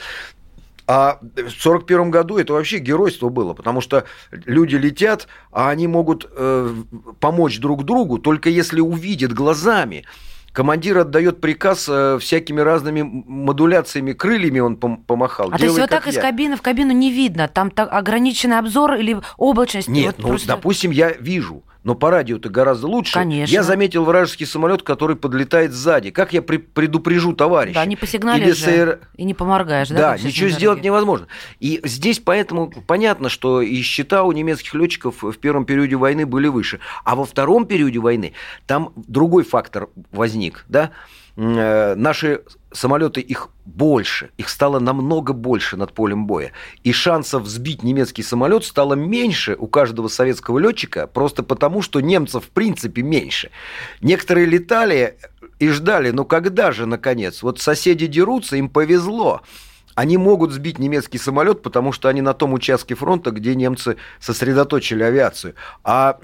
А 0.88 1.18
в 1.34 1.50
41 1.50 2.10
году 2.12 2.38
это 2.38 2.52
вообще 2.52 2.78
геройство 2.78 3.28
было, 3.28 3.54
потому 3.54 3.80
что 3.80 4.04
люди 4.30 4.76
летят, 4.76 5.26
а 5.50 5.70
они 5.70 5.88
могут 5.88 6.30
э, 6.30 6.74
помочь 7.18 7.58
друг 7.58 7.84
другу 7.84 8.18
только 8.18 8.50
если 8.50 8.80
увидят 8.80 9.32
глазами. 9.32 10.04
Командир 10.52 10.98
отдает 10.98 11.40
приказ 11.40 11.86
э, 11.88 12.18
всякими 12.20 12.60
разными 12.60 13.02
модуляциями, 13.02 14.12
крыльями 14.12 14.60
он 14.60 14.76
пом- 14.76 15.04
помахал. 15.04 15.48
А 15.48 15.58
то 15.58 15.64
есть 15.64 15.74
«Делай, 15.74 15.80
вот 15.82 15.90
так 15.90 16.04
как 16.04 16.12
из 16.12 16.16
я». 16.16 16.22
кабины 16.22 16.56
в 16.56 16.62
кабину 16.62 16.92
не 16.92 17.10
видно? 17.10 17.48
Там 17.48 17.70
так 17.70 17.92
ограниченный 17.92 18.58
обзор 18.58 18.94
или 18.94 19.18
облачность? 19.36 19.88
Нет, 19.88 20.14
Вот 20.16 20.18
ну, 20.22 20.28
просто- 20.28 20.46
допустим, 20.48 20.92
я 20.92 21.10
вижу, 21.12 21.62
но 21.86 21.94
по 21.94 22.10
радио-то 22.10 22.48
гораздо 22.48 22.88
лучше. 22.88 23.12
Конечно. 23.14 23.54
Я 23.54 23.62
заметил 23.62 24.04
вражеский 24.04 24.44
самолет, 24.44 24.82
который 24.82 25.14
подлетает 25.14 25.70
сзади. 25.72 26.10
Как 26.10 26.32
я 26.32 26.42
при- 26.42 26.56
предупрежу 26.56 27.32
товарища? 27.32 27.74
Да, 27.74 27.86
не 27.86 27.94
посигналишь 27.94 28.44
Или 28.44 28.54
же, 28.54 29.00
и 29.16 29.22
не 29.22 29.34
поморгаешь, 29.34 29.88
да? 29.90 29.94
Да, 29.96 30.14
ничего 30.16 30.30
«Северной 30.32 30.50
сделать 30.50 30.76
дороге»? 30.78 30.86
невозможно. 30.86 31.26
И 31.60 31.80
здесь 31.84 32.18
поэтому 32.18 32.72
понятно, 32.88 33.28
что 33.28 33.62
и 33.62 33.80
счета 33.82 34.24
у 34.24 34.32
немецких 34.32 34.74
летчиков 34.74 35.22
в 35.22 35.38
первом 35.38 35.64
периоде 35.64 35.94
войны 35.94 36.26
были 36.26 36.48
выше. 36.48 36.80
А 37.04 37.14
во 37.14 37.24
втором 37.24 37.66
периоде 37.66 38.00
войны 38.00 38.32
там 38.66 38.92
другой 38.96 39.44
фактор 39.44 39.88
возник, 40.10 40.64
да? 40.68 40.90
Э, 41.36 41.94
Наши 41.94 42.40
самолеты 42.76 43.20
их 43.20 43.48
больше, 43.64 44.30
их 44.36 44.48
стало 44.48 44.78
намного 44.78 45.32
больше 45.32 45.76
над 45.76 45.92
полем 45.92 46.26
боя. 46.26 46.52
И 46.84 46.92
шансов 46.92 47.46
сбить 47.46 47.82
немецкий 47.82 48.22
самолет 48.22 48.64
стало 48.64 48.94
меньше 48.94 49.56
у 49.58 49.66
каждого 49.66 50.08
советского 50.08 50.58
летчика, 50.58 51.06
просто 51.06 51.42
потому, 51.42 51.82
что 51.82 52.00
немцев 52.00 52.44
в 52.44 52.48
принципе 52.50 53.02
меньше. 53.02 53.50
Некоторые 54.00 54.46
летали 54.46 55.18
и 55.58 55.68
ждали, 55.70 56.10
ну 56.10 56.24
когда 56.24 56.70
же, 56.70 56.86
наконец? 56.86 57.42
Вот 57.42 57.60
соседи 57.60 58.06
дерутся, 58.06 58.56
им 58.56 58.68
повезло. 58.68 59.40
Они 59.94 60.18
могут 60.18 60.52
сбить 60.52 60.78
немецкий 60.78 61.16
самолет, 61.16 61.62
потому 61.62 61.90
что 61.90 62.10
они 62.10 62.20
на 62.20 62.34
том 62.34 62.52
участке 62.52 62.94
фронта, 62.94 63.30
где 63.30 63.54
немцы 63.54 63.96
сосредоточили 64.20 65.02
авиацию. 65.02 65.54
А 65.84 66.18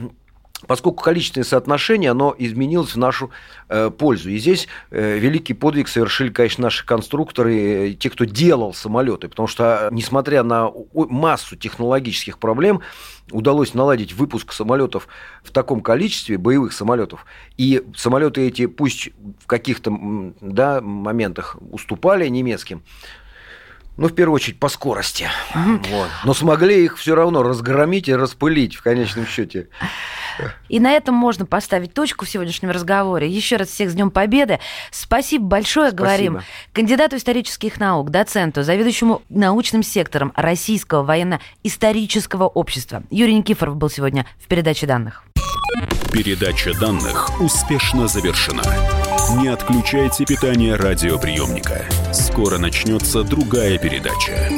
поскольку 0.66 1.02
количественное 1.02 1.44
соотношение, 1.44 2.10
оно 2.10 2.34
изменилось 2.38 2.94
в 2.94 2.98
нашу 2.98 3.30
э, 3.68 3.90
пользу. 3.90 4.30
И 4.30 4.38
здесь 4.38 4.68
э, 4.90 5.18
великий 5.18 5.54
подвиг 5.54 5.88
совершили, 5.88 6.30
конечно, 6.30 6.62
наши 6.62 6.84
конструкторы, 6.84 7.90
э, 7.90 7.92
те, 7.94 8.10
кто 8.10 8.24
делал 8.24 8.74
самолеты, 8.74 9.28
потому 9.28 9.48
что, 9.48 9.88
э, 9.90 9.94
несмотря 9.94 10.42
на 10.42 10.70
массу 10.94 11.56
технологических 11.56 12.38
проблем, 12.38 12.80
удалось 13.30 13.74
наладить 13.74 14.12
выпуск 14.12 14.52
самолетов 14.52 15.08
в 15.42 15.50
таком 15.50 15.80
количестве, 15.80 16.38
боевых 16.38 16.72
самолетов. 16.72 17.24
И 17.56 17.82
самолеты 17.96 18.46
эти, 18.46 18.66
пусть 18.66 19.10
в 19.40 19.46
каких-то 19.46 19.92
да, 20.40 20.80
моментах 20.80 21.56
уступали 21.70 22.26
немецким, 22.28 22.82
ну, 23.96 24.08
в 24.08 24.14
первую 24.14 24.36
очередь, 24.36 24.58
по 24.58 24.68
скорости. 24.68 25.28
Вот. 25.54 26.08
Но 26.24 26.32
смогли 26.32 26.84
их 26.84 26.96
все 26.96 27.14
равно 27.14 27.42
разгромить 27.42 28.08
и 28.08 28.14
распылить 28.14 28.74
в 28.74 28.82
конечном 28.82 29.26
счете. 29.26 29.68
И 30.68 30.80
на 30.80 30.92
этом 30.92 31.14
можно 31.14 31.46
поставить 31.46 31.94
точку 31.94 32.24
в 32.24 32.28
сегодняшнем 32.30 32.70
разговоре. 32.70 33.28
Еще 33.28 33.56
раз 33.56 33.68
всех 33.68 33.90
с 33.90 33.94
Днем 33.94 34.10
Победы. 34.10 34.58
Спасибо 34.90 35.44
большое, 35.44 35.90
Спасибо. 35.90 36.04
говорим 36.04 36.40
кандидату 36.72 37.16
исторических 37.16 37.78
наук, 37.78 38.10
доценту, 38.10 38.62
заведующему 38.62 39.22
научным 39.28 39.82
сектором 39.82 40.32
Российского 40.36 41.02
военно-исторического 41.02 42.44
общества. 42.44 43.02
Юрий 43.10 43.34
Никифоров 43.34 43.76
был 43.76 43.90
сегодня 43.90 44.26
в 44.38 44.46
передаче 44.46 44.86
данных. 44.86 45.24
Передача 46.12 46.78
данных 46.78 47.40
успешно 47.40 48.06
завершена. 48.06 48.62
Не 49.40 49.48
отключайте 49.48 50.26
питание 50.26 50.76
радиоприемника. 50.76 51.86
Скоро 52.12 52.58
начнется 52.58 53.22
другая 53.22 53.78
передача. 53.78 54.50